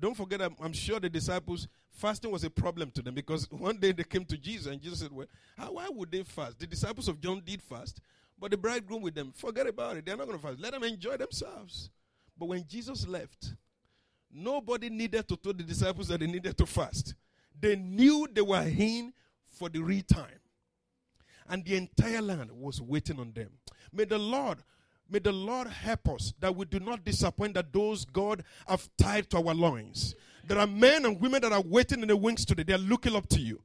[0.00, 3.76] Don't forget, I'm, I'm, sure the disciples, fasting was a problem to them because one
[3.76, 5.26] day they came to Jesus and Jesus said, Well,
[5.58, 6.58] how, why would they fast?
[6.58, 8.00] The disciples of John did fast,
[8.38, 10.06] but the bridegroom with them, forget about it.
[10.06, 10.58] They're not going to fast.
[10.58, 11.90] Let them enjoy themselves.
[12.38, 13.52] But when Jesus left,
[14.32, 17.14] nobody needed to tell the disciples that they needed to fast.
[17.60, 19.12] They knew they were in
[19.50, 20.40] for the real time.
[21.46, 23.50] And the entire land was waiting on them.
[23.92, 24.58] May the Lord
[25.10, 29.28] May the Lord help us that we do not disappoint that those God have tied
[29.30, 30.14] to our loins.
[30.46, 32.62] There are men and women that are waiting in the wings today.
[32.62, 33.60] They are looking up to you.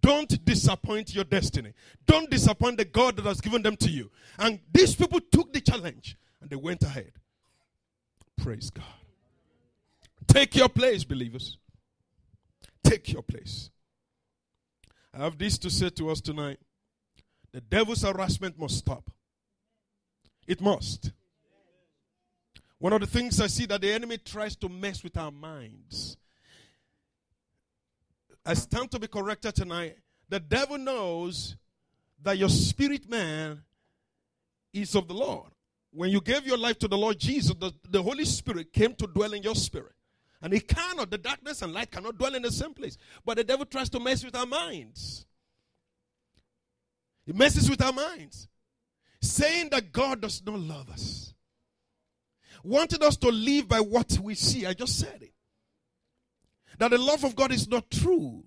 [0.00, 1.72] Don't disappoint your destiny.
[2.06, 4.10] Don't disappoint the God that has given them to you.
[4.38, 7.12] And these people took the challenge and they went ahead.
[8.36, 8.84] Praise God.
[10.26, 11.58] Take your place, believers.
[12.84, 13.70] Take your place.
[15.12, 16.58] I have this to say to us tonight.
[17.52, 19.10] The devil's harassment must stop.
[20.48, 21.12] It must.
[22.78, 26.16] One of the things I see that the enemy tries to mess with our minds.
[28.46, 29.98] I stand to be corrected tonight.
[30.30, 31.54] The devil knows
[32.22, 33.62] that your spirit man
[34.72, 35.50] is of the Lord.
[35.92, 39.06] When you gave your life to the Lord Jesus, the, the Holy Spirit came to
[39.06, 39.92] dwell in your spirit.
[40.40, 42.96] And it cannot, the darkness and light cannot dwell in the same place.
[43.24, 45.26] But the devil tries to mess with our minds.
[47.26, 48.48] He messes with our minds
[49.20, 51.34] saying that God does not love us,
[52.62, 54.66] wanted us to live by what we see.
[54.66, 55.32] I just said it.
[56.78, 58.44] That the love of God is not true,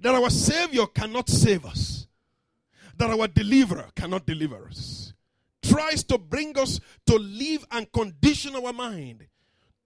[0.00, 2.06] that our Savior cannot save us,
[2.96, 5.12] that our deliverer cannot deliver us.
[5.62, 9.26] Tries to bring us to live and condition our mind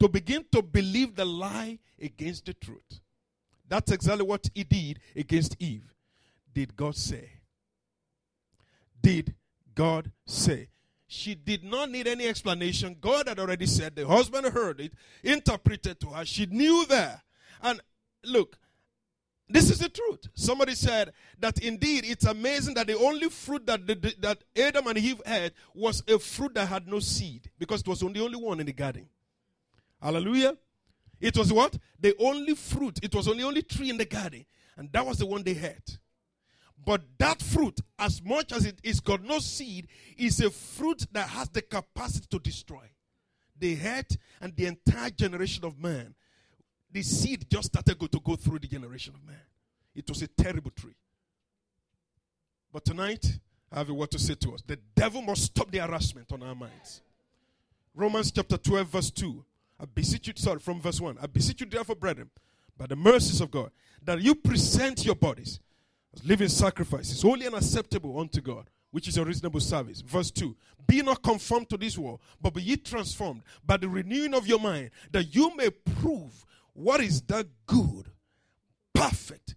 [0.00, 3.00] to begin to believe the lie against the truth.
[3.68, 5.94] That's exactly what he did against Eve.
[6.52, 7.30] Did God say?
[9.02, 9.34] Did
[9.76, 10.68] God say.
[11.06, 12.96] She did not need any explanation.
[13.00, 13.94] God had already said.
[13.94, 16.24] The husband heard it, interpreted to her.
[16.24, 17.20] She knew that.
[17.62, 17.80] And
[18.24, 18.58] look,
[19.48, 20.26] this is the truth.
[20.34, 24.98] Somebody said that indeed it's amazing that the only fruit that, the, that Adam and
[24.98, 28.58] Eve had was a fruit that had no seed because it was the only one
[28.58, 29.08] in the garden.
[30.02, 30.56] Hallelujah.
[31.20, 31.78] It was what?
[32.00, 32.98] The only fruit.
[33.02, 34.44] It was only only tree in the garden.
[34.76, 35.82] And that was the one they had.
[36.86, 41.28] But that fruit, as much as it is got no seed, is a fruit that
[41.28, 42.84] has the capacity to destroy.
[43.58, 44.06] The head
[44.40, 46.14] and the entire generation of man.
[46.92, 49.42] The seed just started to go through the generation of man.
[49.96, 50.94] It was a terrible tree.
[52.72, 53.36] But tonight,
[53.72, 54.62] I have a word to say to us.
[54.64, 57.02] The devil must stop the harassment on our minds.
[57.96, 59.44] Romans chapter 12, verse 2.
[59.80, 61.18] I beseech you, sorry, from verse 1.
[61.20, 62.30] I beseech you, therefore, brethren,
[62.78, 63.72] by the mercies of God,
[64.04, 65.58] that you present your bodies
[66.24, 70.00] living sacrifice is holy and acceptable unto God, which is a reasonable service.
[70.00, 70.56] Verse 2
[70.86, 74.60] Be not conformed to this world, but be ye transformed by the renewing of your
[74.60, 78.10] mind, that you may prove what is that good,
[78.94, 79.54] perfect.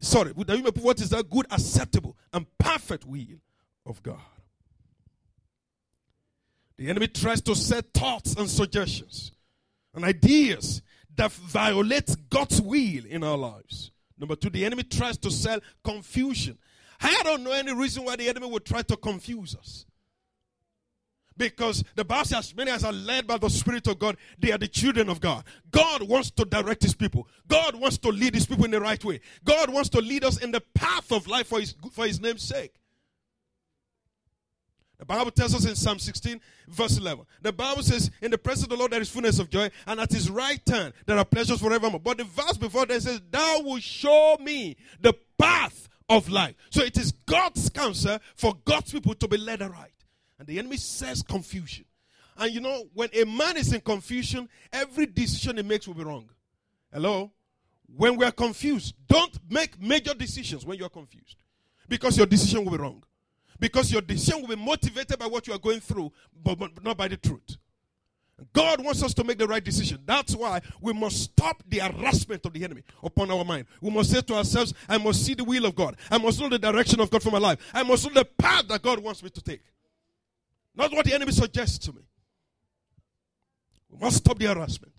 [0.00, 3.40] Sorry, that you may prove what is that good, acceptable, and perfect will
[3.86, 4.18] of God.
[6.76, 9.32] The enemy tries to set thoughts and suggestions
[9.94, 10.82] and ideas
[11.14, 13.92] that violate God's will in our lives.
[14.18, 16.58] Number two, the enemy tries to sell confusion.
[17.00, 19.86] I don't know any reason why the enemy would try to confuse us.
[21.36, 24.52] Because the Bible says, as many as are led by the Spirit of God, they
[24.52, 25.44] are the children of God.
[25.70, 27.26] God wants to direct His people.
[27.48, 29.20] God wants to lead His people in the right way.
[29.44, 32.42] God wants to lead us in the path of life for His, for his name's
[32.42, 32.74] sake.
[35.02, 37.26] The Bible tells us in Psalm 16, verse 11.
[37.40, 39.98] The Bible says, In the presence of the Lord there is fullness of joy, and
[39.98, 41.98] at his right hand there are pleasures forevermore.
[41.98, 46.54] But the verse before that says, Thou will show me the path of life.
[46.70, 49.90] So it is God's counsel for God's people to be led aright.
[50.38, 51.84] And the enemy says confusion.
[52.36, 56.04] And you know, when a man is in confusion, every decision he makes will be
[56.04, 56.30] wrong.
[56.92, 57.32] Hello?
[57.96, 61.38] When we are confused, don't make major decisions when you are confused.
[61.88, 63.02] Because your decision will be wrong.
[63.62, 66.10] Because your decision will be motivated by what you are going through,
[66.42, 67.56] but, but not by the truth.
[68.52, 70.00] God wants us to make the right decision.
[70.04, 73.66] That's why we must stop the harassment of the enemy upon our mind.
[73.80, 75.96] We must say to ourselves, I must see the will of God.
[76.10, 77.60] I must know the direction of God for my life.
[77.72, 79.62] I must know the path that God wants me to take.
[80.74, 82.02] Not what the enemy suggests to me.
[83.90, 84.91] We must stop the harassment.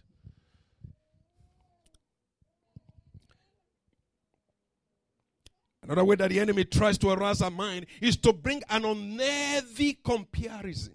[5.84, 9.98] Another way that the enemy tries to harass our mind is to bring an unworthy
[10.04, 10.94] comparison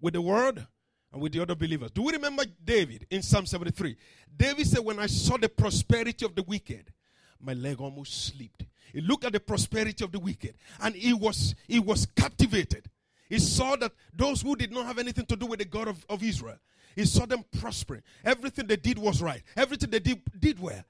[0.00, 0.66] with the word
[1.12, 1.92] and with the other believers.
[1.92, 3.96] Do we remember David in Psalm 73?
[4.36, 6.92] David said, When I saw the prosperity of the wicked,
[7.40, 8.64] my leg almost slipped.
[8.92, 12.90] He looked at the prosperity of the wicked and he was, he was captivated.
[13.28, 16.04] He saw that those who did not have anything to do with the God of,
[16.08, 16.58] of Israel,
[16.94, 18.02] he saw them prospering.
[18.24, 20.84] Everything they did was right, everything they did, did well.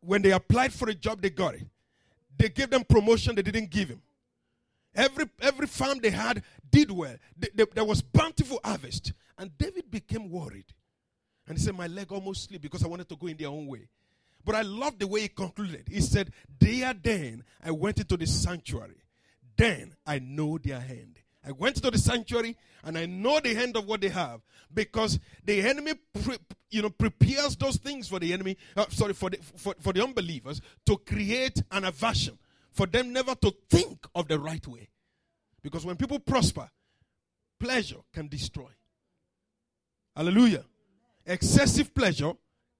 [0.00, 1.66] When they applied for a job, they got it.
[2.36, 4.02] They gave them promotion, they didn't give him.
[4.94, 7.14] Every, every farm they had did well.
[7.36, 9.12] They, they, there was bountiful harvest.
[9.36, 10.66] And David became worried.
[11.46, 13.66] And he said, My leg almost slipped because I wanted to go in their own
[13.66, 13.88] way.
[14.44, 15.88] But I love the way he concluded.
[15.90, 19.02] He said, There then I went into the sanctuary.
[19.56, 21.17] Then I know their hand.
[21.48, 24.42] I went to the sanctuary and I know the hand of what they have
[24.74, 26.36] because the enemy, pre-
[26.70, 28.58] you know, prepares those things for the enemy.
[28.76, 32.38] Uh, sorry, for the for, for the unbelievers to create an aversion
[32.70, 34.90] for them never to think of the right way.
[35.62, 36.68] Because when people prosper,
[37.58, 38.68] pleasure can destroy.
[40.14, 40.64] Hallelujah.
[41.24, 42.32] Excessive pleasure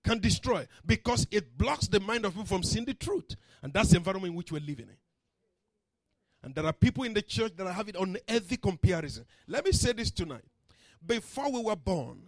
[0.04, 3.34] can destroy because it blocks the mind of people from seeing the truth.
[3.62, 4.96] And that's the environment in which we're living in.
[6.42, 9.24] And there are people in the church that are having unhealthy comparison.
[9.46, 10.44] Let me say this tonight.
[11.04, 12.22] Before we were born,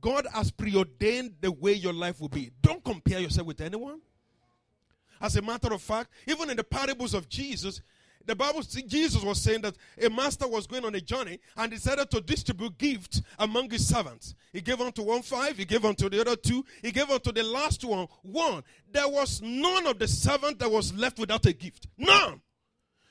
[0.00, 2.50] God has preordained the way your life will be.
[2.62, 4.00] Don't compare yourself with anyone.
[5.20, 7.80] As a matter of fact, even in the parables of Jesus,
[8.24, 12.10] the Bible, Jesus was saying that a master was going on a journey and decided
[12.10, 14.34] to distribute gifts among his servants.
[14.52, 17.42] He gave unto one five, he gave unto the other two, he gave unto the
[17.42, 18.62] last one one.
[18.92, 21.86] There was none of the servant that was left without a gift.
[21.96, 22.42] None.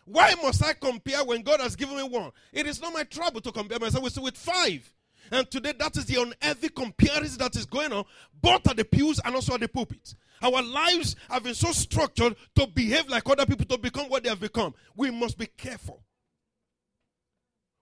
[0.07, 2.31] Why must I compare when God has given me one?
[2.53, 4.89] It is not my trouble to compare myself with, five.
[5.29, 8.05] And today, that is the unhealthy comparison that is going on,
[8.41, 10.15] both at the pews and also at the pulpits.
[10.41, 14.29] Our lives have been so structured to behave like other people, to become what they
[14.29, 14.73] have become.
[14.95, 16.01] We must be careful.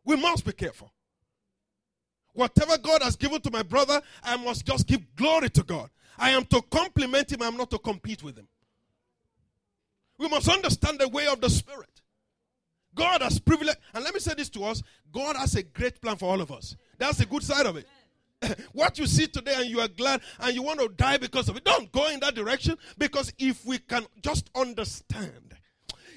[0.03, 0.91] We must be careful.
[2.33, 5.91] Whatever God has given to my brother, I must just give glory to God.
[6.17, 8.47] I am to compliment him, I'm not to compete with him.
[10.17, 11.94] We must understand the way of the Spirit.
[12.95, 14.81] God has privileged, and let me say this to us
[15.11, 16.75] God has a great plan for all of us.
[16.97, 17.87] That's the good side of it.
[18.73, 21.57] what you see today and you are glad and you want to die because of
[21.57, 25.55] it, don't go in that direction because if we can just understand,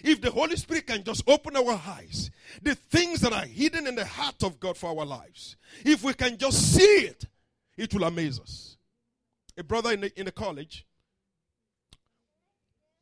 [0.03, 2.31] if the Holy Spirit can just open our eyes,
[2.63, 6.15] the things that are hidden in the heart of God for our lives, if we
[6.15, 7.25] can just see it,
[7.77, 8.77] it will amaze us.
[9.57, 10.87] A brother in the, in the college,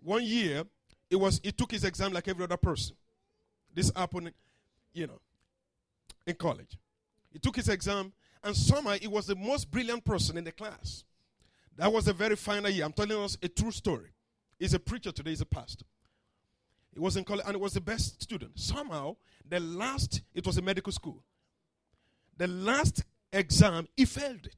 [0.02, 0.64] one year,
[1.10, 2.96] it was he took his exam like every other person.
[3.76, 4.32] This happened,
[4.94, 5.20] you know,
[6.26, 6.78] in college.
[7.30, 11.04] He took his exam and somehow he was the most brilliant person in the class.
[11.76, 12.86] That was a very final year.
[12.86, 14.08] I'm telling us a true story.
[14.58, 15.84] He's a preacher today, he's a pastor.
[16.94, 18.58] He was in college and he was the best student.
[18.58, 19.16] Somehow,
[19.46, 21.22] the last, it was a medical school.
[22.38, 24.56] The last exam, he failed it.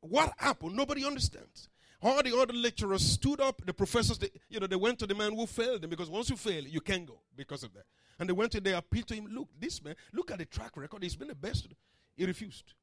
[0.00, 0.74] What happened?
[0.74, 1.68] Nobody understands.
[2.02, 3.64] All the other lecturers stood up.
[3.64, 6.28] The professors, they, you know, they went to the man who failed them because once
[6.30, 7.84] you fail, you can't go because of that.
[8.18, 9.28] And they went to, they appealed to him.
[9.30, 11.02] Look, this man, look at the track record.
[11.02, 11.68] He's been the best.
[12.16, 12.74] He refused.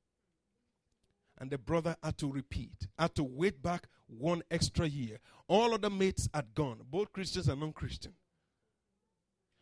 [1.37, 5.19] And the brother had to repeat, had to wait back one extra year.
[5.47, 8.13] All other mates had gone, both Christians and non Christian.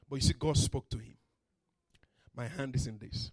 [0.09, 1.17] But you see, God spoke to him.
[2.35, 3.31] My hand is in this.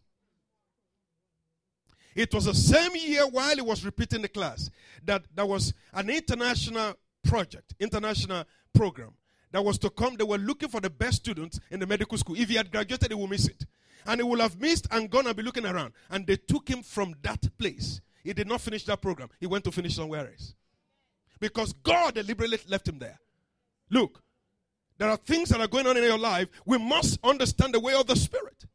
[2.15, 4.71] It was the same year while he was repeating the class
[5.05, 6.95] that there was an international
[7.25, 9.15] project, international program
[9.51, 12.37] that was to come, they were looking for the best students in the medical school.
[12.37, 13.65] If he had graduated, he would miss it.
[14.07, 15.93] And he would have missed and gone and be looking around.
[16.11, 18.01] And they took him from that place.
[18.23, 19.29] He did not finish that program.
[19.39, 20.55] He went to finish somewhere else.
[21.41, 23.19] Because God deliberately left him there.
[23.91, 24.23] Look,
[24.99, 26.49] there are things that are going on in your life.
[26.67, 28.67] We must understand the way of the Spirit.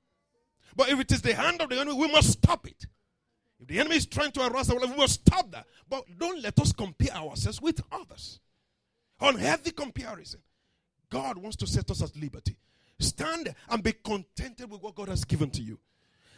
[0.76, 2.86] But if it is the hand of the enemy, we must stop it.
[3.60, 5.66] If the enemy is trying to harass our life, we must stop that.
[5.89, 8.39] But don't let us compare ourselves with others.
[9.20, 10.39] Unhealthy comparison.
[11.10, 12.55] God wants to set us at liberty.
[12.99, 15.80] Stand and be contented with what God has given to you.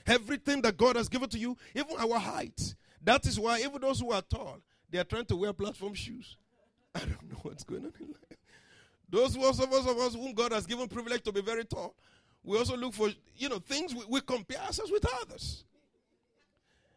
[0.07, 2.75] Everything that God has given to you, even our height.
[3.03, 4.57] That is why even those who are tall,
[4.89, 6.37] they are trying to wear platform shoes.
[6.95, 8.39] I don't know what's going on in life.
[9.09, 11.65] Those of us, of us, of us whom God has given privilege to be very
[11.65, 11.95] tall,
[12.43, 15.65] we also look for, you know, things we, we compare ourselves with others.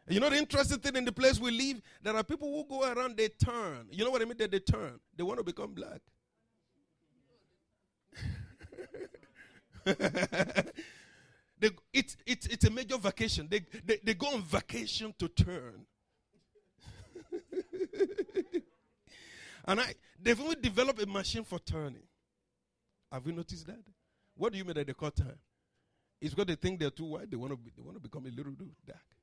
[0.07, 2.83] You know the interesting thing in the place we live, there are people who go
[2.91, 3.87] around, they turn.
[3.89, 4.37] You know what I mean?
[4.37, 4.99] That they turn.
[5.15, 6.01] They want to become black.
[11.59, 13.47] they, it's, it's, it's a major vacation.
[13.49, 15.85] They, they, they go on vacation to turn.
[19.65, 22.03] and I, they've only developed a machine for turning.
[23.11, 23.81] Have you noticed that?
[24.35, 25.39] What do you mean that they call time?
[26.21, 27.29] It's because they think they're too white.
[27.29, 28.53] They want to, be, they want to become a little
[28.85, 29.14] dark.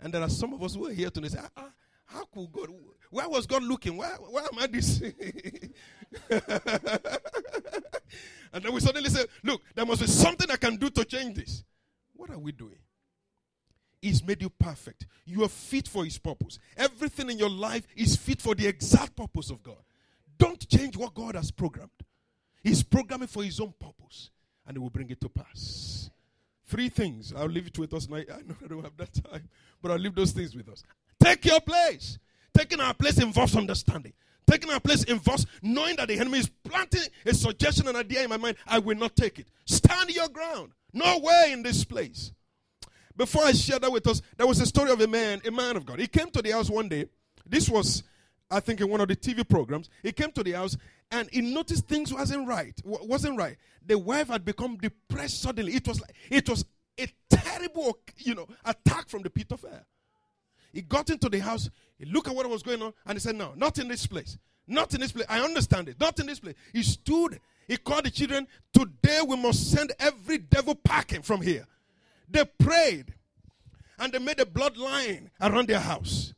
[0.00, 1.70] And there are some of us who are here today say, ah, ah,
[2.06, 2.68] how could God,
[3.10, 3.96] where was God looking?
[3.96, 5.00] Why, why am I this?
[6.30, 6.42] and
[8.64, 11.64] then we suddenly say, look, there must be something I can do to change this.
[12.14, 12.78] What are we doing?
[14.00, 15.06] He's made you perfect.
[15.26, 16.58] You are fit for His purpose.
[16.76, 19.76] Everything in your life is fit for the exact purpose of God.
[20.38, 21.90] Don't change what God has programmed.
[22.62, 24.30] He's programming for His own purpose,
[24.66, 26.10] and He will bring it to pass.
[26.66, 27.34] Three things.
[27.36, 28.08] I'll leave it with us.
[28.10, 29.48] I know I don't have that time,
[29.82, 30.82] but I'll leave those things with us.
[31.22, 32.18] Take your place.
[32.56, 34.12] Taking our place involves understanding.
[34.50, 38.30] Taking our place involves knowing that the enemy is planting a suggestion and idea in
[38.30, 38.56] my mind.
[38.66, 39.48] I will not take it.
[39.64, 40.72] Stand your ground.
[40.92, 42.32] No way in this place.
[43.16, 45.76] Before I share that with us, there was a story of a man, a man
[45.76, 46.00] of God.
[46.00, 47.06] He came to the house one day.
[47.46, 48.02] This was,
[48.50, 49.88] I think, in one of the TV programs.
[50.02, 50.76] He came to the house
[51.10, 52.74] and he noticed things wasn't right.
[52.84, 53.56] wasn't right.
[53.86, 55.74] The wife had become depressed suddenly.
[55.74, 56.64] It was like it was
[57.02, 59.84] a terrible, you know, attack from the pit of hell.
[60.72, 63.36] He got into the house, he looked at what was going on, and he said,
[63.36, 64.38] No, not in this place.
[64.66, 65.26] Not in this place.
[65.28, 65.98] I understand it.
[65.98, 66.54] Not in this place.
[66.72, 71.66] He stood, he called the children, Today we must send every devil packing from here.
[72.28, 73.14] They prayed,
[73.98, 76.32] and they made a bloodline around their house.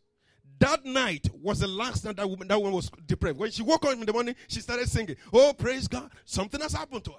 [0.59, 3.37] That night was the last night that woman, that woman was depressed.
[3.37, 6.11] When she woke up in the morning, she started singing, Oh, praise God.
[6.25, 7.19] Something has happened to her.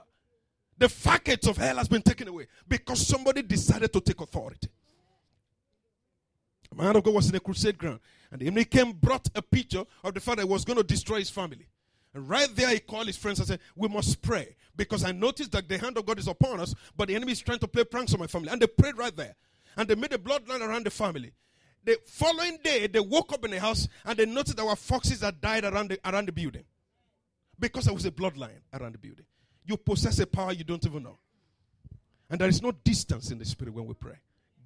[0.77, 4.69] The facets of hell has been taken away because somebody decided to take authority.
[6.71, 7.99] A man of God was in a crusade ground,
[8.31, 11.19] and the enemy came, brought a picture of the father that was going to destroy
[11.19, 11.67] his family.
[12.13, 15.51] And right there, he called his friends and said, We must pray because I noticed
[15.51, 17.83] that the hand of God is upon us, but the enemy is trying to play
[17.83, 18.49] pranks on my family.
[18.49, 19.35] And they prayed right there.
[19.77, 21.33] And they made a bloodline around the family.
[21.83, 25.19] The following day, they woke up in the house and they noticed there were foxes
[25.19, 26.63] that died around the, around the building
[27.59, 29.25] because there was a bloodline around the building.
[29.65, 31.17] You possess a power you don't even know.
[32.29, 34.15] And there is no distance in the spirit when we pray.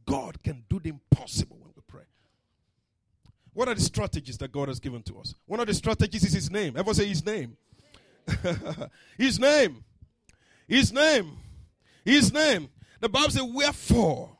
[0.06, 2.06] God can do the impossible when we pray.
[3.54, 5.36] What are the strategies that God has given to us?
[5.46, 6.78] One of the strategies is His name.
[6.78, 7.58] Ever say His name?
[9.18, 9.84] his name.
[10.68, 11.38] His name.
[12.04, 12.70] His name.
[13.00, 14.38] The Bible says, Wherefore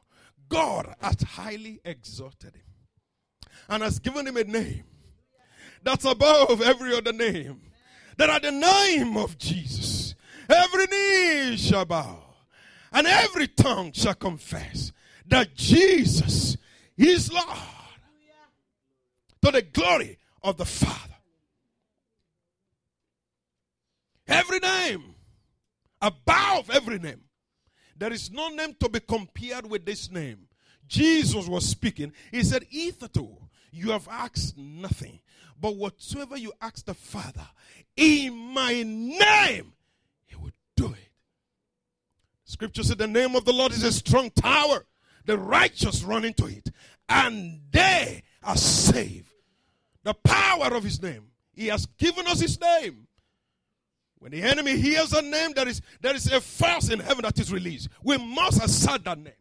[0.50, 2.64] God hath highly exalted him
[3.70, 4.84] and has given him a name
[5.84, 7.62] that's above every other name.
[8.18, 9.97] That at the name of Jesus,
[10.50, 12.20] every knee shall bow
[12.92, 14.92] and every tongue shall confess
[15.28, 16.58] that Jesus
[16.98, 17.46] is Lord
[19.44, 21.14] to the glory of the Father.
[24.28, 25.16] Every name,
[26.02, 27.22] above every name.
[27.98, 30.48] There is no name to be compared with this name.
[30.88, 32.14] Jesus was speaking.
[32.32, 33.38] He said, Hitherto,
[33.72, 35.20] you have asked nothing,
[35.60, 37.48] but whatsoever you ask the Father
[37.96, 39.74] in my name,
[40.78, 41.10] do it.
[42.46, 44.86] Scripture said, The name of the Lord is a strong tower.
[45.26, 46.70] The righteous run into it,
[47.10, 49.34] and they are saved.
[50.04, 51.26] The power of his name.
[51.54, 53.08] He has given us his name.
[54.20, 57.38] When the enemy hears a name, there is, there is a force in heaven that
[57.40, 57.90] is released.
[58.02, 59.34] We must assert that name.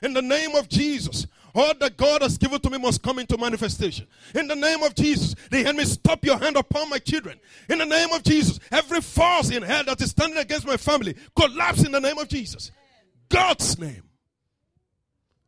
[0.00, 3.36] In the name of Jesus, all that God has given to me must come into
[3.36, 4.06] manifestation.
[4.34, 7.38] In the name of Jesus, the enemy stop your hand upon my children.
[7.68, 11.14] In the name of Jesus, every force in hell that is standing against my family
[11.36, 12.70] collapse in the name of Jesus.
[13.28, 14.02] God's name.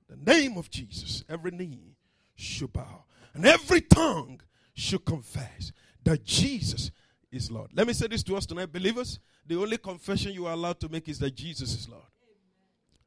[0.08, 1.96] The name of Jesus, every knee
[2.34, 4.40] should bow and every tongue
[4.74, 5.72] should confess
[6.04, 6.90] that Jesus
[7.32, 7.70] is Lord.
[7.74, 9.18] Let me say this to us tonight, believers.
[9.46, 12.04] The only confession you are allowed to make is that Jesus is Lord.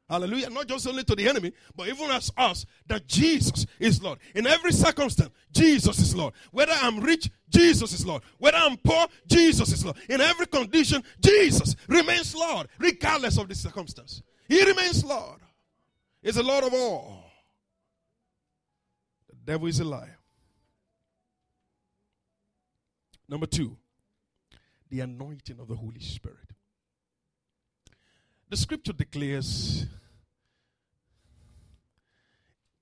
[0.08, 0.48] Hallelujah.
[0.48, 4.18] Not just only to the enemy, but even as us, that Jesus is Lord.
[4.34, 6.32] In every circumstance, Jesus is Lord.
[6.50, 8.22] Whether I'm rich, Jesus is Lord.
[8.38, 9.98] Whether I'm poor, Jesus is Lord.
[10.08, 14.22] In every condition, Jesus remains Lord, regardless of the circumstance.
[14.48, 15.40] He remains Lord.
[16.22, 17.24] He's the Lord of all.
[19.28, 20.18] The devil is a liar.
[23.28, 23.76] Number two,
[24.88, 26.38] the anointing of the Holy Spirit.
[28.48, 29.84] The scripture declares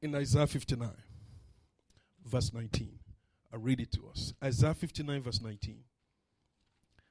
[0.02, 0.90] in Isaiah 59,
[2.24, 2.98] verse 19.
[3.52, 4.32] i read it to us.
[4.42, 5.78] Isaiah 59, verse 19.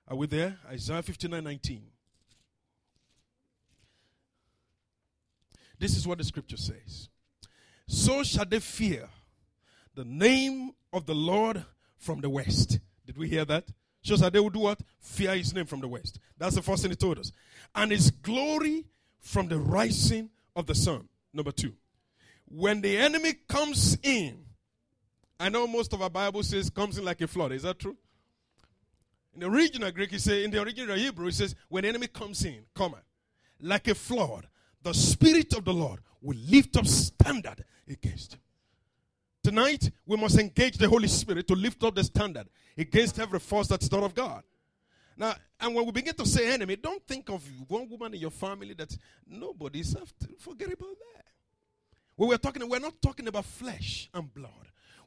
[0.07, 0.57] Are we there?
[0.69, 1.81] Isaiah 59, 19.
[5.79, 7.09] This is what the scripture says.
[7.87, 9.09] So shall they fear
[9.95, 11.63] the name of the Lord
[11.97, 12.79] from the west.
[13.05, 13.65] Did we hear that?
[14.01, 14.79] Shows that they will do what?
[14.99, 16.19] Fear his name from the west.
[16.37, 17.31] That's the first thing he told us.
[17.73, 18.85] And his glory
[19.19, 21.09] from the rising of the sun.
[21.33, 21.73] Number two.
[22.47, 24.45] When the enemy comes in,
[25.39, 27.51] I know most of our Bible says comes in like a flood.
[27.51, 27.97] Is that true?
[29.33, 32.07] In the original Greek, he says, in the original Hebrew, it says, when the enemy
[32.07, 33.01] comes in, comma,
[33.59, 34.47] like a flood,
[34.81, 38.39] the Spirit of the Lord will lift up standard against him.
[39.43, 43.67] Tonight, we must engage the Holy Spirit to lift up the standard against every force
[43.67, 44.43] that's not of God.
[45.17, 48.31] Now, and when we begin to say enemy, don't think of one woman in your
[48.31, 50.27] family that nobody's after.
[50.39, 51.25] Forget about that.
[52.17, 54.51] We're talking, we're not talking about flesh and blood.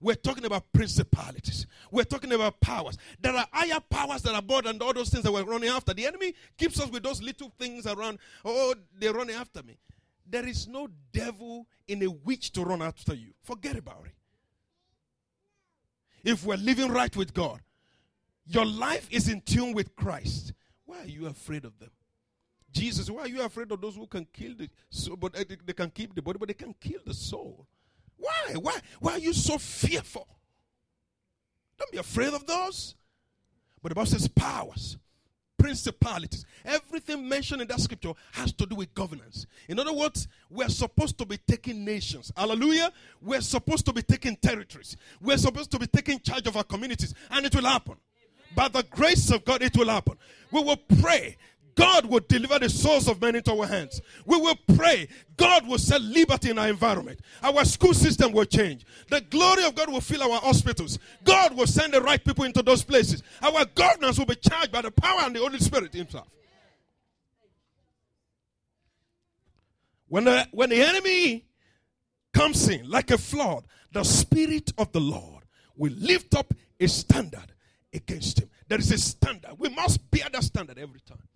[0.00, 1.66] We're talking about principalities.
[1.90, 2.96] We're talking about powers.
[3.20, 5.92] There are higher powers that are more and all those things that we're running after.
[5.92, 8.18] The enemy keeps us with those little things around.
[8.44, 9.78] Oh, they're running after me.
[10.30, 13.32] There is no devil in a witch to run after you.
[13.42, 14.12] Forget about it.
[16.22, 17.60] If we're living right with God,
[18.46, 20.52] your life is in tune with Christ.
[20.84, 21.90] Why are you afraid of them?
[22.72, 25.72] Jesus, why are you afraid of those who can kill the soul, but uh, they
[25.72, 27.66] can keep the body, but they can kill the soul?
[28.16, 28.54] Why?
[28.60, 28.78] Why?
[29.00, 30.28] Why are you so fearful?
[31.78, 32.94] Don't be afraid of those.
[33.82, 34.98] But the Bible says powers,
[35.56, 36.44] principalities.
[36.64, 39.46] Everything mentioned in that scripture has to do with governance.
[39.68, 42.32] In other words, we're supposed to be taking nations.
[42.36, 42.92] Hallelujah.
[43.22, 44.96] We're supposed to be taking territories.
[45.20, 47.14] We're supposed to be taking charge of our communities.
[47.30, 47.94] And it will happen.
[48.54, 50.18] By the grace of God, it will happen.
[50.50, 51.36] We will pray
[51.78, 54.00] God will deliver the souls of men into our hands.
[54.26, 55.06] We will pray.
[55.36, 57.20] God will set liberty in our environment.
[57.40, 58.84] Our school system will change.
[59.08, 60.98] The glory of God will fill our hospitals.
[61.22, 63.22] God will send the right people into those places.
[63.40, 66.26] Our governance will be charged by the power and the Holy Spirit Himself.
[70.08, 71.44] When the, when the enemy
[72.34, 75.44] comes in like a flood, the Spirit of the Lord
[75.76, 77.52] will lift up a standard
[77.94, 78.50] against him.
[78.66, 79.52] There is a standard.
[79.58, 81.27] We must bear that standard every time.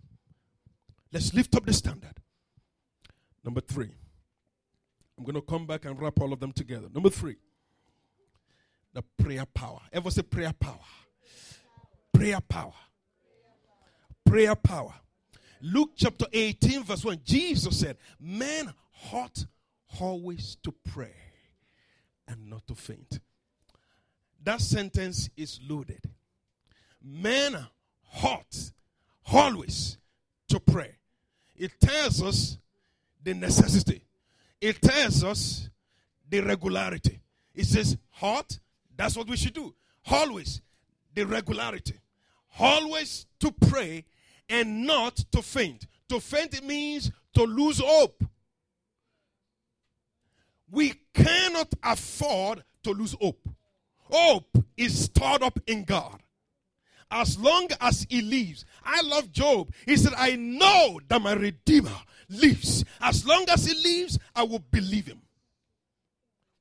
[1.13, 2.15] Let's lift up the standard.
[3.43, 3.91] Number three.
[5.15, 6.87] I'm going to come back and wrap all of them together.
[6.91, 7.35] Number three.
[8.93, 9.79] The prayer power.
[9.91, 10.79] Ever say prayer power?
[12.11, 12.73] Prayer power.
[14.25, 14.93] Prayer power.
[15.61, 17.19] Luke chapter 18, verse 1.
[17.23, 18.73] Jesus said, Men
[19.13, 19.45] ought
[19.99, 21.13] always to pray
[22.27, 23.19] and not to faint.
[24.43, 26.01] That sentence is loaded.
[27.03, 27.67] Men
[28.23, 28.71] ought
[29.31, 29.97] always
[30.49, 30.97] to pray.
[31.55, 32.57] It tells us
[33.23, 34.03] the necessity.
[34.59, 35.69] It tells us
[36.29, 37.19] the regularity.
[37.53, 38.57] It says, hot,
[38.95, 39.73] that's what we should do.
[40.09, 40.61] Always
[41.13, 41.99] the regularity.
[42.59, 44.05] Always to pray
[44.49, 45.85] and not to faint.
[46.09, 48.23] To faint means to lose hope.
[50.71, 53.47] We cannot afford to lose hope.
[53.97, 56.22] Hope is stored up in God
[57.13, 58.65] as long as he lives.
[58.83, 59.71] I love Job.
[59.85, 61.95] He said, I know that my Redeemer
[62.27, 62.83] lives.
[62.99, 65.21] As long as he lives, I will believe him.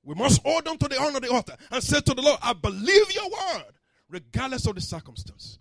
[0.04, 2.38] We must hold on to the honor of the altar and say to the Lord,
[2.42, 3.72] I believe your word,
[4.10, 5.58] regardless of the circumstance.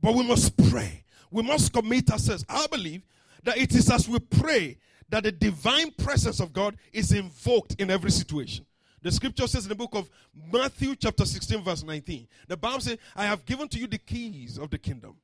[0.00, 1.04] But we must pray.
[1.30, 2.44] We must commit ourselves.
[2.48, 3.02] I believe
[3.42, 4.78] that it is as we pray
[5.10, 8.64] that the divine presence of God is invoked in every situation.
[9.02, 10.10] The scripture says in the book of
[10.52, 14.58] Matthew, chapter 16, verse 19, the Bible says, I have given to you the keys
[14.58, 15.16] of the kingdom.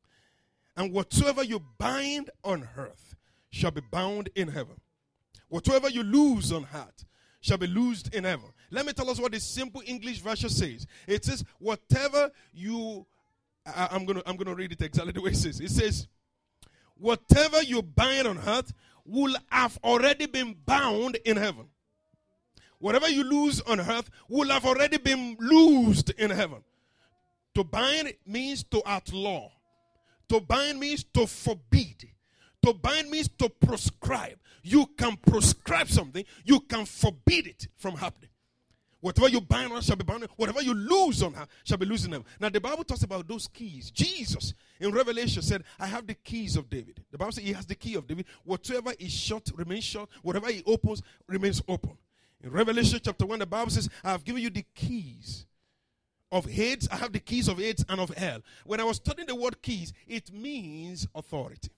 [0.76, 3.16] And whatsoever you bind on earth
[3.50, 4.80] shall be bound in heaven.
[5.48, 7.04] Whatsoever you lose on earth
[7.40, 8.46] shall be loosed in heaven.
[8.70, 10.86] Let me tell us what the simple English version says.
[11.06, 13.06] It says, whatever you,
[13.66, 15.60] I, I'm going to I'm gonna read it exactly the way it says.
[15.60, 16.08] It says,
[16.96, 18.72] whatever you bind on earth
[19.04, 21.66] will have already been bound in heaven.
[22.84, 26.62] Whatever you lose on earth will have already been loosed in heaven.
[27.54, 29.50] To bind means to outlaw.
[30.28, 32.10] To bind means to forbid.
[32.62, 34.36] To bind means to proscribe.
[34.62, 38.28] You can proscribe something, you can forbid it from happening.
[39.00, 40.28] Whatever you bind on shall be bound.
[40.36, 42.26] Whatever you lose on her shall be losing them.
[42.38, 43.90] Now the Bible talks about those keys.
[43.90, 47.02] Jesus in Revelation said, I have the keys of David.
[47.10, 48.26] The Bible says he has the key of David.
[48.44, 50.06] Whatever is shut remains shut.
[50.20, 51.96] Whatever he opens remains open.
[52.44, 55.46] In Revelation chapter 1, the Bible says, I have given you the keys
[56.30, 56.86] of Hades.
[56.92, 58.40] I have the keys of Hades and of hell.
[58.66, 61.70] When I was studying the word keys, it means authority.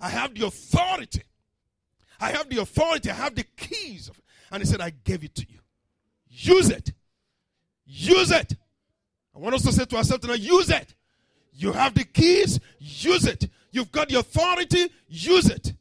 [0.00, 1.22] I have the authority.
[2.18, 3.10] I have the authority.
[3.10, 4.08] I have the keys.
[4.08, 5.60] Of, and he said, I gave it to you.
[6.28, 6.92] Use it.
[7.86, 8.54] Use it.
[9.36, 10.94] I want us to say to ourselves tonight, use it.
[11.52, 13.48] You have the keys, use it.
[13.70, 15.74] You've got the authority, use it.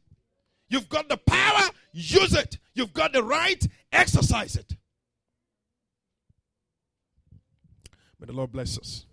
[0.69, 2.59] You've got the power, use it.
[2.73, 4.75] You've got the right, exercise it.
[8.19, 9.05] May the Lord bless us.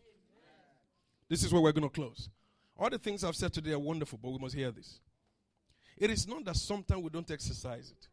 [1.28, 2.28] This is where we're going to close.
[2.76, 5.00] All the things I've said today are wonderful, but we must hear this.
[5.96, 8.08] It is not that sometimes we don't exercise it.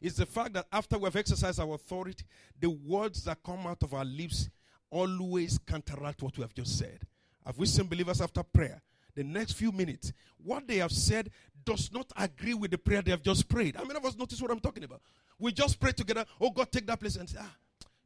[0.00, 2.24] It's the fact that after we've exercised our authority,
[2.60, 4.50] the words that come out of our lips
[4.90, 7.00] always counteract what we have just said.
[7.44, 8.80] Have we seen believers after prayer?
[9.14, 11.30] The next few minutes, what they have said
[11.64, 13.76] does not agree with the prayer they have just prayed.
[13.76, 15.00] How many of us notice what I'm talking about?
[15.38, 17.54] We just pray together, oh God, take that place and say, ah,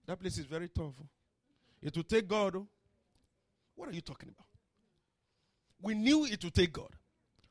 [0.06, 0.94] that place is very tough.
[1.82, 2.56] It will take God.
[2.56, 2.66] Oh.
[3.76, 4.46] What are you talking about?
[5.80, 6.90] We knew it would take God,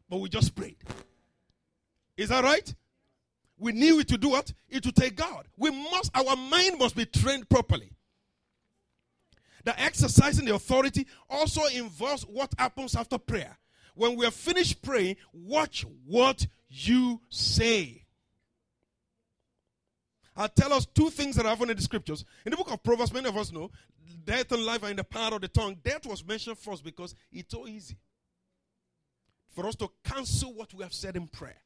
[0.09, 0.77] but we just prayed.
[2.17, 2.73] Is that right?
[3.57, 4.51] We knew it to do what?
[4.69, 5.47] It to take God.
[5.55, 7.91] We must, our mind must be trained properly.
[9.63, 13.57] The exercising the authority also involves what happens after prayer.
[13.97, 18.05] When we are finished praying, watch what you say.
[20.35, 22.23] I'll tell us two things that are found in the scriptures.
[22.45, 23.71] In the book of Proverbs, many of us know
[24.23, 25.77] death and life are in the power of the tongue.
[25.83, 27.97] Death was mentioned first because it's so easy
[29.55, 31.57] for us to cancel what we have said in prayer.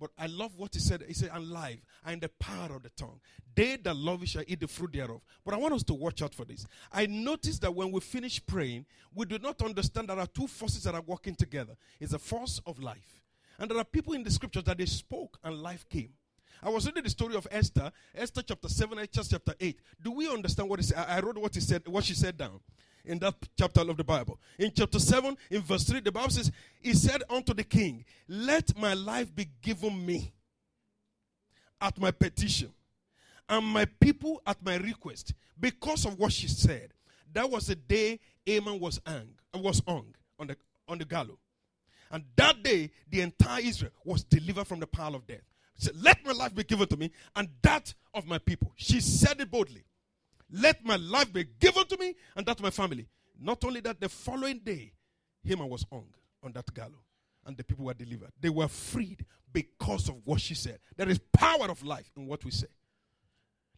[0.00, 1.04] But I love what he said.
[1.06, 3.20] He said, and life and the power of the tongue.
[3.54, 5.20] They that love it shall eat the fruit thereof.
[5.44, 6.66] But I want us to watch out for this.
[6.92, 10.82] I noticed that when we finish praying, we do not understand there are two forces
[10.84, 11.76] that are working together.
[12.00, 13.22] It's a force of life.
[13.58, 16.10] And there are people in the scriptures that they spoke and life came.
[16.62, 19.78] I was reading the story of Esther, Esther chapter 7, Esther chapter 8.
[20.02, 21.04] Do we understand what he said?
[21.08, 22.60] I wrote what he said, what she said down
[23.04, 24.38] in that chapter of the Bible.
[24.58, 26.50] In chapter 7, in verse 3, the Bible says,
[26.80, 30.32] He said unto the king, Let my life be given me
[31.80, 32.72] at my petition,
[33.48, 36.92] and my people at my request, because of what she said.
[37.32, 40.56] That was the day Haman was hung, was hung on the
[40.88, 41.38] on the gallows.
[42.10, 45.42] And that day, the entire Israel was delivered from the power of death.
[45.76, 48.72] She said, Let my life be given to me, and that of my people.
[48.76, 49.84] She said it boldly.
[50.50, 53.08] Let my life be given to me and that to my family.
[53.40, 54.92] Not only that, the following day,
[55.42, 56.06] Haman was hung
[56.42, 56.92] on that gallows
[57.46, 58.30] and the people were delivered.
[58.40, 60.78] They were freed because of what she said.
[60.96, 62.66] There is power of life in what we say.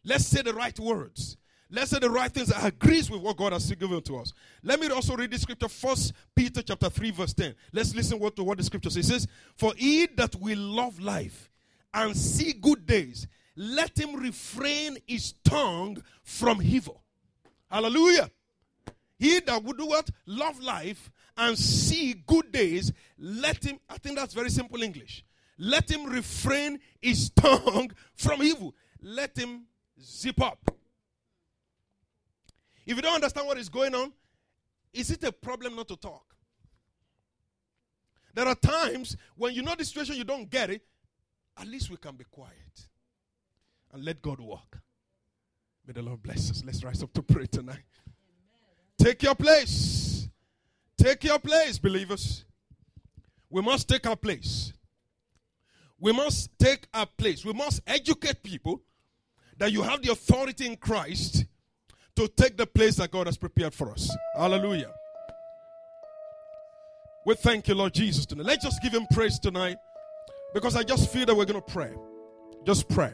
[0.03, 1.37] Let's say the right words.
[1.69, 4.31] Let's say the right things that agrees with what God has given to us.
[4.63, 7.53] Let me also read the scripture, First Peter chapter 3, verse 10.
[7.73, 9.09] Let's listen what, to what the scripture says.
[9.09, 11.49] It says, For he that will love life
[11.93, 13.27] and see good days,
[13.57, 17.01] let him refrain his tongue from evil.
[17.69, 18.29] Hallelujah.
[19.17, 20.09] He that would do what?
[20.27, 25.25] Love life and see good days, let him, I think that's very simple English.
[25.57, 28.75] Let him refrain his tongue from evil.
[29.01, 29.65] Let him
[29.99, 30.71] zip up.
[32.85, 34.13] If you don't understand what is going on,
[34.93, 36.35] is it a problem not to talk?
[38.35, 40.83] There are times when you know the situation, you don't get it,
[41.59, 42.87] at least we can be quiet
[43.97, 44.79] and let God walk.
[45.85, 46.63] May the Lord bless us.
[46.63, 47.83] Let's rise up to pray tonight.
[48.97, 50.29] Take your place.
[50.97, 52.45] Take your place, believers.
[53.49, 54.71] We must take our place.
[55.99, 57.43] We must take our place.
[57.43, 58.81] We must educate people
[59.57, 61.45] that you have the authority in Christ
[62.15, 64.15] to take the place that God has prepared for us.
[64.35, 64.91] Hallelujah.
[67.25, 68.45] We thank you, Lord Jesus, tonight.
[68.45, 69.77] Let's just give him praise tonight
[70.53, 71.93] because I just feel that we're going to pray.
[72.63, 73.11] Just pray.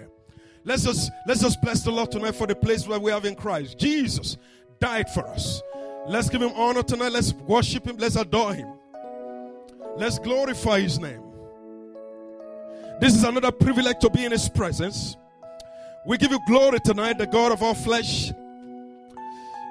[0.66, 3.36] Let's just let's just bless the Lord tonight for the place where we have in
[3.36, 3.78] Christ.
[3.78, 4.38] Jesus
[4.80, 5.62] died for us.
[6.08, 7.12] Let's give him honor tonight.
[7.12, 7.98] Let's worship him.
[7.98, 8.70] Let's adore him.
[9.98, 11.22] Let's glorify his name.
[13.00, 15.18] This is another privilege to be in his presence.
[16.06, 18.32] We give you glory tonight, the God of all flesh.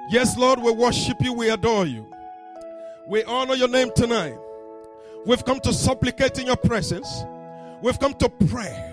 [0.09, 2.05] Yes, Lord, we worship you, we adore you.
[3.07, 4.35] We honor your name tonight.
[5.25, 7.23] We've come to supplicate in your presence.
[7.81, 8.92] We've come to pray.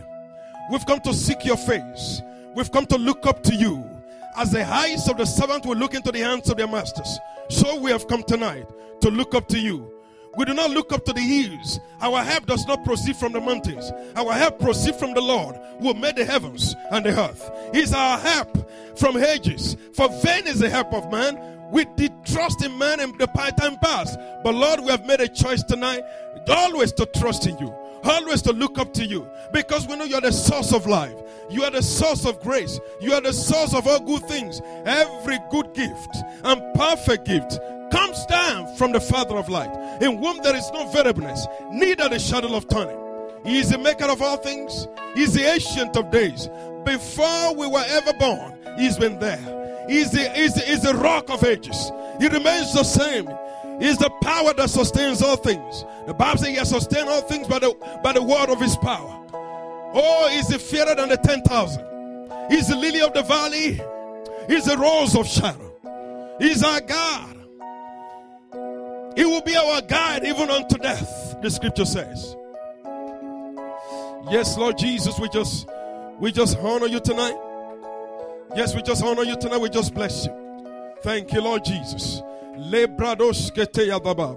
[0.70, 2.22] We've come to seek your face.
[2.54, 3.84] We've come to look up to you.
[4.36, 7.18] As the eyes of the servant will look into the hands of their masters,
[7.48, 8.66] So we have come tonight
[9.00, 9.92] to look up to you.
[10.36, 11.80] We do not look up to the hills.
[12.00, 13.90] Our help does not proceed from the mountains.
[14.14, 17.50] Our help proceeds from the Lord who made the heavens and the earth.
[17.74, 19.76] He's our help from ages.
[19.94, 21.36] For vain is the help of man.
[21.72, 24.18] We did trust in man in the time past.
[24.44, 26.04] But Lord, we have made a choice tonight
[26.48, 27.74] always to trust in you.
[28.02, 29.28] Always to look up to you.
[29.52, 31.14] Because we know you are the source of life.
[31.50, 32.78] You are the source of grace.
[33.00, 34.60] You are the source of all good things.
[34.84, 37.58] Every good gift and perfect gift
[37.90, 39.70] comes down from the Father of light,
[40.00, 42.96] in whom there is no variableness, neither the shadow of turning.
[43.44, 46.48] He is the maker of all things, He is the ancient of days.
[46.84, 49.86] Before we were ever born, He's been there.
[49.88, 51.90] He's the, he's the, he's the rock of ages.
[52.20, 53.28] He remains the same.
[53.80, 55.84] He's the power that sustains all things.
[56.06, 57.74] The Bible says He has sustained all things by the,
[58.04, 59.16] by the word of His power.
[59.32, 62.50] Oh, He's the fairer than the 10,000.
[62.50, 63.80] He's the lily of the valley.
[64.48, 65.70] He's the rose of Sharon.
[66.38, 67.36] He's our God.
[69.16, 72.36] He will be our guide even unto death, the scripture says.
[74.30, 75.68] Yes, Lord Jesus, we just
[76.18, 77.36] we just honor you tonight.
[78.54, 79.60] Yes, we just honor you tonight.
[79.60, 80.94] We just bless you.
[81.02, 82.22] Thank you, Lord Jesus.
[82.56, 84.36] Lebrados kete yadaba.